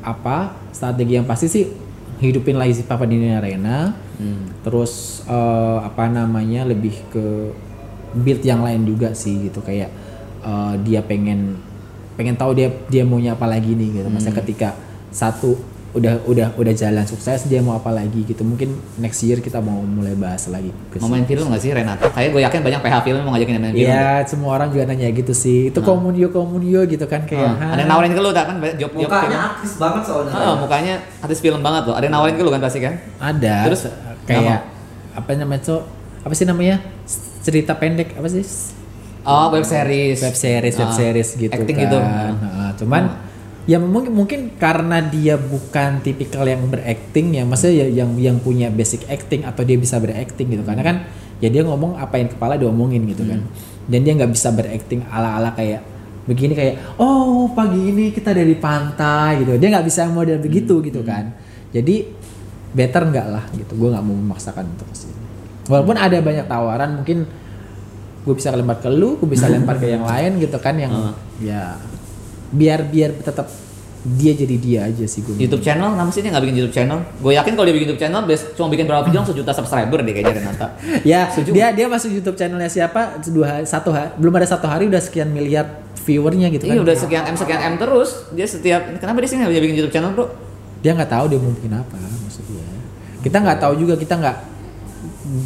apa 0.00 0.56
strategi 0.72 1.18
yang 1.20 1.26
pasti 1.28 1.46
sih 1.50 1.64
hidupin 2.20 2.56
lagi 2.56 2.76
si 2.78 2.82
private 2.84 3.10
dinner 3.10 3.40
arena. 3.40 3.94
Terus 4.66 5.24
eh, 5.24 5.78
apa 5.80 6.06
namanya 6.10 6.68
lebih 6.68 6.94
ke 7.08 7.26
build 8.10 8.42
yang 8.44 8.60
lain 8.60 8.84
juga 8.84 9.14
sih 9.16 9.48
gitu. 9.50 9.64
Kayak 9.64 9.90
eh, 10.44 10.74
dia 10.84 11.00
pengen 11.00 11.56
pengen 12.18 12.36
tahu 12.36 12.52
dia 12.52 12.68
dia 12.92 13.02
maunya 13.06 13.32
apa 13.32 13.48
lagi 13.48 13.72
nih 13.72 14.02
gitu. 14.02 14.08
Masa 14.12 14.30
ketika 14.34 14.76
satu 15.10 15.58
udah 15.90 16.22
udah 16.22 16.54
udah 16.54 16.70
jalan 16.70 17.02
sukses 17.02 17.50
dia 17.50 17.58
mau 17.58 17.74
apa 17.74 17.90
lagi 17.90 18.22
gitu 18.22 18.46
mungkin 18.46 18.78
next 18.96 19.26
year 19.26 19.42
kita 19.42 19.58
mau 19.58 19.82
mulai 19.82 20.14
bahas 20.14 20.46
lagi 20.46 20.70
Mau 20.96 21.10
main 21.10 21.26
film 21.26 21.50
nggak 21.50 21.58
sih 21.58 21.74
Renata? 21.74 22.06
Kayak 22.14 22.30
gue 22.30 22.40
yakin 22.46 22.60
banyak 22.62 22.78
PH 22.78 22.96
film 23.02 23.20
mau 23.26 23.32
ngajakin 23.34 23.54
main 23.58 23.74
film. 23.74 23.90
Iya, 23.90 24.22
semua 24.22 24.50
orang 24.54 24.70
juga 24.70 24.86
nanya 24.86 25.10
gitu 25.10 25.34
sih. 25.34 25.74
Itu 25.74 25.82
komunio 25.82 26.30
komunio 26.30 26.86
gitu 26.86 27.02
kan 27.06 27.26
kayak. 27.26 27.58
Ah, 27.58 27.74
ada 27.74 27.80
yang 27.82 27.90
nawarin 27.90 28.14
ke 28.14 28.20
lu 28.22 28.30
tak 28.30 28.46
kan 28.46 28.56
job 28.78 28.90
job. 28.92 29.10
Mukanya 29.10 29.38
artis 29.50 29.72
banget 29.76 30.02
soalnya. 30.06 30.32
Oh, 30.36 30.54
mukanya 30.60 30.94
artis 31.18 31.38
film 31.40 31.58
banget 31.58 31.82
loh. 31.90 31.94
Ada 31.98 32.04
yang 32.06 32.14
nawarin 32.14 32.34
ke 32.38 32.42
lu 32.46 32.50
kan 32.52 32.60
pasti 32.60 32.78
kan? 32.78 32.94
Ada. 33.18 33.56
Terus, 33.66 33.80
kayak 34.26 34.60
apa 35.10 35.30
namanya 35.34 35.60
tuh? 35.64 35.80
Apa 36.22 36.34
sih 36.36 36.46
namanya? 36.46 36.78
Cerita 37.40 37.74
pendek 37.74 38.14
apa 38.14 38.28
sih? 38.28 38.44
Oh, 39.26 39.50
web 39.50 39.64
series. 39.64 40.22
Web 40.22 40.36
series, 40.36 40.74
web 40.76 40.90
Ah, 40.90 40.94
series 40.94 41.28
gitu 41.34 41.50
acting 41.50 41.76
kan. 41.76 41.82
gitu. 41.82 41.98
Heeh, 41.98 42.70
cuman 42.78 43.02
ya 43.68 43.76
mungkin 43.76 44.12
mungkin 44.16 44.40
karena 44.56 45.04
dia 45.04 45.36
bukan 45.36 46.00
tipikal 46.00 46.48
yang 46.48 46.64
berakting 46.68 47.36
ya, 47.36 47.44
maksudnya 47.44 47.84
ya 47.84 48.04
yang 48.04 48.16
yang 48.16 48.36
punya 48.40 48.72
basic 48.72 49.04
acting 49.08 49.44
atau 49.44 49.64
dia 49.64 49.76
bisa 49.76 50.00
berakting 50.00 50.48
gitu. 50.52 50.64
Karena 50.64 50.82
kan 50.84 50.96
ya 51.40 51.48
dia 51.52 51.64
ngomong 51.64 52.00
apa 52.00 52.16
yang 52.20 52.28
kepala 52.32 52.56
diomongin 52.56 53.04
gitu 53.08 53.24
kan. 53.28 53.40
Dan 53.90 54.00
dia 54.06 54.12
nggak 54.16 54.32
bisa 54.32 54.54
berakting 54.54 55.04
ala-ala 55.10 55.52
kayak 55.56 55.82
begini 56.28 56.52
kayak 56.54 57.00
oh 57.00 57.50
pagi 57.56 57.90
ini 57.90 58.12
kita 58.14 58.32
dari 58.32 58.54
pantai 58.56 59.44
gitu. 59.44 59.56
Dia 59.60 59.68
nggak 59.76 59.86
bisa 59.86 60.08
model 60.08 60.40
begitu 60.40 60.80
gitu 60.80 61.00
kan. 61.04 61.32
Jadi 61.70 62.06
better 62.70 63.02
nggak 63.08 63.26
lah 63.28 63.44
gitu. 63.54 63.72
Gue 63.76 63.88
nggak 63.92 64.04
mau 64.04 64.14
memaksakan 64.14 64.64
untuk 64.66 64.88
ke 64.88 64.96
sini. 65.06 65.16
Walaupun 65.70 65.96
ada 65.98 66.18
banyak 66.18 66.46
tawaran 66.50 66.90
mungkin 67.02 67.28
gue 68.20 68.34
bisa 68.36 68.52
lempar 68.52 68.82
ke 68.84 68.90
lu, 68.92 69.16
gue 69.16 69.28
bisa 69.30 69.48
lempar 69.48 69.80
ke 69.80 69.88
yang 69.88 70.04
lain 70.04 70.36
gitu 70.42 70.58
kan 70.60 70.76
yang 70.76 70.92
Ah. 70.92 71.14
ya 71.40 71.62
biar 72.50 72.82
biar 72.86 73.10
tetap 73.22 73.46
dia 74.00 74.32
jadi 74.32 74.56
dia 74.56 74.80
aja 74.88 75.04
sih 75.04 75.20
gue. 75.20 75.36
YouTube 75.36 75.60
channel, 75.60 75.92
kenapa 75.92 76.08
sih 76.08 76.24
dia 76.24 76.32
nggak 76.32 76.44
bikin 76.48 76.56
YouTube 76.56 76.72
channel? 76.72 77.04
Gue 77.20 77.36
yakin 77.36 77.52
kalau 77.52 77.68
dia 77.68 77.74
bikin 77.76 77.88
YouTube 77.92 78.00
channel, 78.00 78.20
cuma 78.56 78.68
bikin 78.72 78.84
berapa 78.88 79.04
video 79.04 79.20
langsung 79.20 79.36
sejuta 79.36 79.52
subscriber 79.52 80.00
deh 80.00 80.12
kayaknya 80.16 80.34
Renata. 80.40 80.66
Ya, 81.12 81.28
Setuju. 81.28 81.52
dia 81.52 81.68
dia 81.76 81.84
masuk 81.84 82.08
YouTube 82.08 82.36
channelnya 82.40 82.72
siapa? 82.72 83.20
Dua 83.28 83.60
satu 83.68 83.92
hari, 83.92 84.16
belum 84.16 84.32
ada 84.40 84.48
satu 84.48 84.64
hari 84.72 84.88
udah 84.88 85.04
sekian 85.04 85.28
miliar 85.28 85.84
viewernya 86.00 86.48
gitu 86.48 86.64
kan. 86.64 86.74
Iya 86.74 86.80
udah 86.80 86.96
sekian 86.96 87.24
M 87.28 87.36
sekian 87.36 87.60
M 87.60 87.74
terus. 87.76 88.24
Dia 88.32 88.48
setiap 88.48 88.88
kenapa 88.96 89.20
dia 89.20 89.28
sih 89.28 89.36
nggak 89.36 89.52
bikin 89.52 89.76
YouTube 89.84 89.92
channel 89.92 90.16
bro? 90.16 90.32
Dia 90.80 90.96
nggak 90.96 91.10
tahu 91.12 91.24
dia 91.28 91.36
mau 91.36 91.52
bikin 91.52 91.72
apa 91.76 91.96
maksudnya. 92.24 92.64
Kita 93.20 93.36
nggak 93.36 93.58
tahu 93.60 93.72
juga 93.84 93.94
kita 94.00 94.16
nggak 94.16 94.36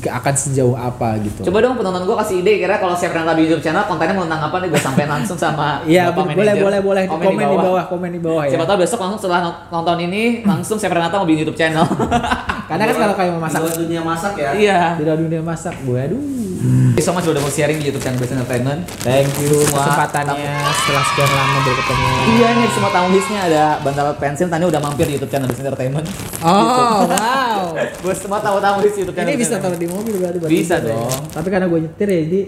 akan 0.07 0.35
sejauh 0.39 0.79
apa 0.79 1.19
gitu. 1.19 1.51
Coba 1.51 1.59
dong 1.59 1.75
penonton 1.75 2.07
gue 2.07 2.17
kasih 2.17 2.37
ide 2.47 2.63
kira 2.63 2.79
kalau 2.79 2.95
siapa 2.95 3.19
Renata 3.19 3.35
di 3.35 3.51
YouTube 3.51 3.63
channel 3.67 3.83
kontennya 3.91 4.15
mau 4.15 4.23
tentang 4.23 4.43
apa 4.47 4.57
nih 4.63 4.69
gue 4.71 4.81
sampein 4.81 5.11
langsung 5.11 5.35
sama 5.35 5.81
Iya 5.91 6.15
boleh 6.15 6.55
boleh 6.55 6.81
boleh 6.81 7.03
komen, 7.11 7.35
di 7.35 7.59
bawah 7.59 7.85
komen 7.91 8.11
di 8.15 8.21
bawah 8.23 8.43
ya. 8.47 8.55
Siapa 8.55 8.65
tahu 8.71 8.79
besok 8.87 8.99
langsung 9.03 9.21
setelah 9.27 9.67
nonton 9.75 9.99
ini 9.99 10.47
langsung 10.47 10.79
siapa 10.79 10.95
Renata 10.95 11.19
mau 11.19 11.27
bikin 11.27 11.43
YouTube 11.43 11.59
channel. 11.59 11.83
Karena 12.71 12.83
kan 12.89 12.97
kalau 12.97 13.15
kayak 13.19 13.31
mau 13.37 13.43
masak 13.45 13.61
Di 13.67 13.79
dunia 13.85 14.03
masak 14.03 14.33
ya. 14.39 14.51
iya. 14.55 14.81
di 14.97 15.05
dunia 15.05 15.43
masak, 15.43 15.75
gue 15.83 15.99
aduh. 15.99 16.44
Thank 16.65 16.97
you 16.97 17.05
so 17.05 17.13
much 17.13 17.29
udah 17.29 17.43
mau 17.45 17.53
sharing 17.53 17.77
di 17.77 17.93
YouTube 17.93 18.01
channel 18.01 18.17
Best 18.17 18.33
Entertainment. 18.33 18.81
Thank 19.05 19.29
you 19.45 19.53
Semua 19.69 19.85
kesempatannya 19.85 20.57
setelah 20.73 21.05
sekian 21.13 21.29
lama 21.29 21.59
berketemu. 21.61 22.07
Iya 22.25 22.49
nih 22.57 22.69
semua 22.73 22.91
tamu 22.91 23.09
listnya 23.13 23.41
ada 23.45 23.65
bantal 23.85 24.07
pensil 24.17 24.49
tadi 24.49 24.65
udah 24.65 24.81
mampir 24.81 25.05
di 25.05 25.13
YouTube 25.21 25.29
channel 25.29 25.49
Best 25.53 25.61
Entertainment. 25.61 26.07
Oh 26.41 27.05
wow. 27.05 27.77
Buat 28.05 28.17
semua 28.17 28.41
tamu-tamu 28.41 28.81
list 28.81 28.97
YouTube 28.97 29.13
channel. 29.13 29.37
Ini 29.37 29.41
bisa 29.45 29.61
taruh 29.61 29.77
di 29.77 29.85
mobil 29.85 30.15
berarti 30.17 30.39
buat 30.41 30.49
Bisa 30.49 30.81
ya. 30.81 30.89
dong. 30.89 31.21
Tapi 31.37 31.49
karena 31.53 31.67
gue 31.69 31.81
nyetir 31.85 32.09
ya 32.09 32.21
jadi 32.25 32.41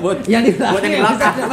buat 0.00 0.18
yang 0.24 0.42
di 0.48 0.52
buat 0.56 0.80
yang 0.80 0.94
di 0.96 1.00
belakang. 1.04 1.34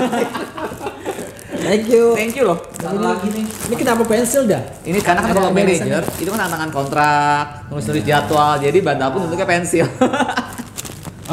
Thank 1.64 1.88
you. 1.88 2.12
Thank 2.16 2.36
you 2.36 2.44
loh. 2.44 2.60
Satu 2.76 3.00
lagi 3.00 3.28
nih. 3.32 3.46
Ini 3.48 3.76
kenapa 3.80 4.04
pensil 4.04 4.44
dah? 4.48 4.64
Ini 4.84 5.00
karena 5.00 5.24
kan 5.24 5.32
kalau 5.32 5.52
manajer 5.52 6.04
itu 6.20 6.28
kan 6.28 6.40
tantangan 6.48 6.70
kontrak, 6.76 7.46
nulis-nulis 7.72 8.04
jadwal, 8.04 8.60
jadi 8.60 8.78
bantal 8.84 9.08
pun 9.16 9.20
bentuknya 9.28 9.48
pensil. 9.48 9.88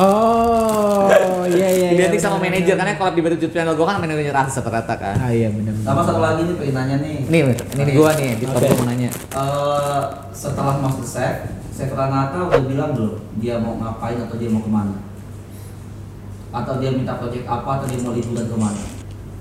Oh, 0.01 1.45
iya 1.45 1.69
iya 1.69 1.89
iya. 1.93 2.09
identik 2.09 2.21
sama 2.25 2.41
bener, 2.41 2.65
manajer 2.65 2.75
karena 2.81 2.93
kalau 2.97 3.13
di 3.13 3.21
YouTube 3.21 3.53
channel 3.53 3.77
gue 3.77 3.87
kan 3.87 3.97
manajer 4.01 4.33
artis 4.33 4.57
rata-rata 4.57 4.95
kan. 4.97 5.15
Ah 5.21 5.29
iya 5.29 5.53
benar. 5.53 5.77
Sama 5.85 6.01
satu 6.09 6.21
lagi 6.25 6.41
nih 6.49 6.57
pengen 6.57 6.75
nanya 6.75 6.97
nih. 7.05 7.17
Nih, 7.29 7.41
ini 7.53 7.83
nih 7.85 7.95
gua 8.01 8.11
nih, 8.17 8.29
di 8.41 8.45
okay. 8.49 8.73
mau 8.73 8.87
nanya. 8.89 9.11
Eh, 9.13 10.03
setelah 10.33 10.75
masuk 10.81 11.05
set, 11.05 11.53
Chef 11.77 11.93
Ranata 11.93 12.49
udah 12.49 12.63
bilang 12.65 12.91
belum 12.97 13.21
dia 13.45 13.61
mau 13.61 13.77
ngapain 13.77 14.17
atau 14.25 14.37
dia 14.41 14.49
mau 14.49 14.65
ke 14.65 14.71
mana? 14.73 14.97
Atau 16.51 16.81
dia 16.81 16.91
minta 16.97 17.21
project 17.21 17.45
apa 17.45 17.71
atau 17.77 17.87
dia 17.87 18.01
mau 18.01 18.17
liburan 18.17 18.47
ke 18.49 18.57
mana? 18.57 18.83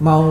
Mau 0.04 0.24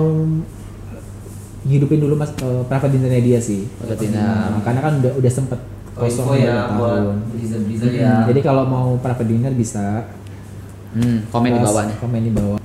hidupin 1.65 2.01
dulu 2.05 2.21
mas 2.21 2.37
eh, 2.37 2.63
private 2.69 2.93
dinnernya 2.93 3.23
dia 3.25 3.39
sih. 3.41 3.65
Private 3.81 4.01
dinner. 4.05 4.61
Karena 4.61 4.81
kan 4.85 4.93
udah 5.01 5.13
udah 5.17 5.33
sempet 5.33 5.61
Oh, 5.99 6.05
info 6.05 6.23
kosong 6.23 6.39
ya 6.39 6.57
buat 6.71 6.95
tahun. 6.97 7.17
Blizzard-Blizzard 7.29 7.91
Hmm, 7.91 8.01
ya. 8.01 8.15
Jadi 8.27 8.41
kalau 8.41 8.65
mau 8.65 8.95
private 8.97 9.27
dinner 9.27 9.53
bisa 9.53 9.87
Hmm, 10.91 11.19
komen 11.29 11.49
di 11.49 11.59
pas- 11.59 11.69
bawahnya. 11.69 11.95
Komen 11.97 12.21
di 12.23 12.33
bawah. 12.33 12.59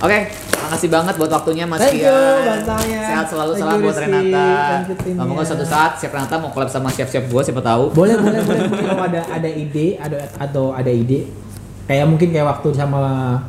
Oke, 0.00 0.18
makasih 0.54 0.88
banget 0.88 1.14
buat 1.14 1.28
waktunya 1.30 1.64
Mas 1.64 1.76
Thank 1.78 1.98
you, 1.98 2.08
Rian. 2.08 2.40
bantangnya. 2.42 3.00
Sehat 3.02 3.26
selalu 3.26 3.50
Thank 3.50 3.62
salam 3.62 3.74
you, 3.74 3.84
buat 3.84 3.94
Rizky. 3.94 4.06
Renata. 4.06 4.48
Timnya. 4.96 5.18
Ngomong 5.18 5.36
suatu 5.42 5.66
saat 5.66 5.92
Chef 5.94 6.08
Renata 6.08 6.34
mau 6.36 6.50
collab 6.50 6.68
sama 6.68 6.88
chef-chef 6.88 7.24
gua 7.26 7.40
siapa 7.40 7.60
tahu. 7.60 7.92
Boleh 7.92 8.16
boleh 8.16 8.40
boleh 8.40 8.60
kalau 8.80 9.04
ada 9.04 9.20
ada 9.30 9.48
ide 9.48 9.86
ada 9.96 10.16
atau 10.34 10.72
ada 10.72 10.88
ide 10.88 11.28
kayak 11.84 12.06
mungkin 12.06 12.30
kayak 12.30 12.46
waktu 12.48 12.68
sama 12.72 13.00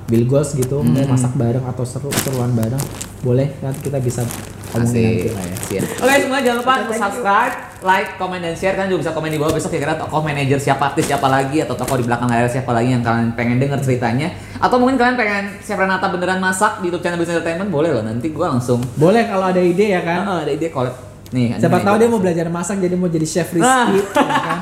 Bill 0.05 0.25
Goss 0.25 0.51
gitu 0.53 0.77
Hmm. 0.77 0.91
mau 0.91 1.07
masak 1.09 1.31
bareng 1.33 1.63
atau 1.63 1.83
seru 1.83 2.11
seruan 2.17 2.51
bareng 2.51 2.83
boleh 3.21 3.53
nanti 3.57 3.79
kita 3.81 3.99
bisa 3.99 4.25
ngomongin 4.71 4.91
nanti 4.91 5.29
lah 5.29 5.45
ya. 5.45 5.55
Siap. 5.61 5.83
Oke 6.01 6.15
semua 6.19 6.39
jangan 6.41 6.57
lupa 6.57 6.73
untuk 6.81 6.97
subscribe, 6.97 7.55
like, 7.81 8.15
comment, 8.15 8.39
dan 8.39 8.53
share. 8.53 8.73
Kalian 8.73 8.93
juga 8.93 9.09
bisa 9.09 9.11
komen 9.11 9.29
di 9.29 9.39
bawah 9.41 9.53
besok 9.53 9.73
kira-kira 9.73 9.97
tokoh 9.97 10.21
manajer 10.21 10.57
siapa, 10.57 10.93
artis 10.93 11.05
siapa 11.05 11.27
lagi, 11.27 11.61
atau 11.61 11.73
tokoh 11.73 11.97
di 11.97 12.05
belakang 12.05 12.29
layar 12.29 12.47
siapa 12.47 12.71
lagi 12.71 12.93
yang 12.93 13.01
kalian 13.01 13.33
pengen 13.33 13.57
denger 13.57 13.81
ceritanya. 13.81 14.29
Atau 14.57 14.77
mungkin 14.77 14.95
kalian 14.95 15.17
pengen 15.17 15.43
Chef 15.59 15.75
Renata 15.75 16.07
beneran 16.09 16.37
masak 16.37 16.79
di 16.79 16.89
YouTube 16.89 17.01
channel 17.01 17.17
Business 17.17 17.41
Entertainment, 17.41 17.69
boleh 17.69 17.89
loh. 17.91 18.03
Nanti 18.05 18.29
gua 18.29 18.53
langsung 18.53 18.79
Boleh 18.95 19.25
kalau 19.25 19.49
ada 19.49 19.61
ide 19.61 19.91
ya 19.91 20.01
kan. 20.01 20.21
Ah, 20.23 20.39
ada 20.45 20.51
ide 20.53 20.69
collab. 20.69 20.93
Nih, 21.31 21.55
Siapa 21.55 21.79
tahu 21.79 21.95
dia 21.95 22.11
mau 22.11 22.19
belajar 22.19 22.45
masak 22.51 22.83
jadi 22.83 22.93
mau 22.99 23.07
jadi 23.07 23.23
chef 23.23 23.55
Rizky 23.55 23.63
Ah. 23.63 23.87
ya 23.87 24.03
kan. 24.43 24.59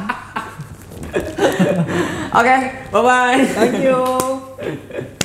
Oke, 2.40 2.56
bye 2.94 3.02
bye. 3.02 3.42
Thank 3.58 3.82
you. 3.82 4.00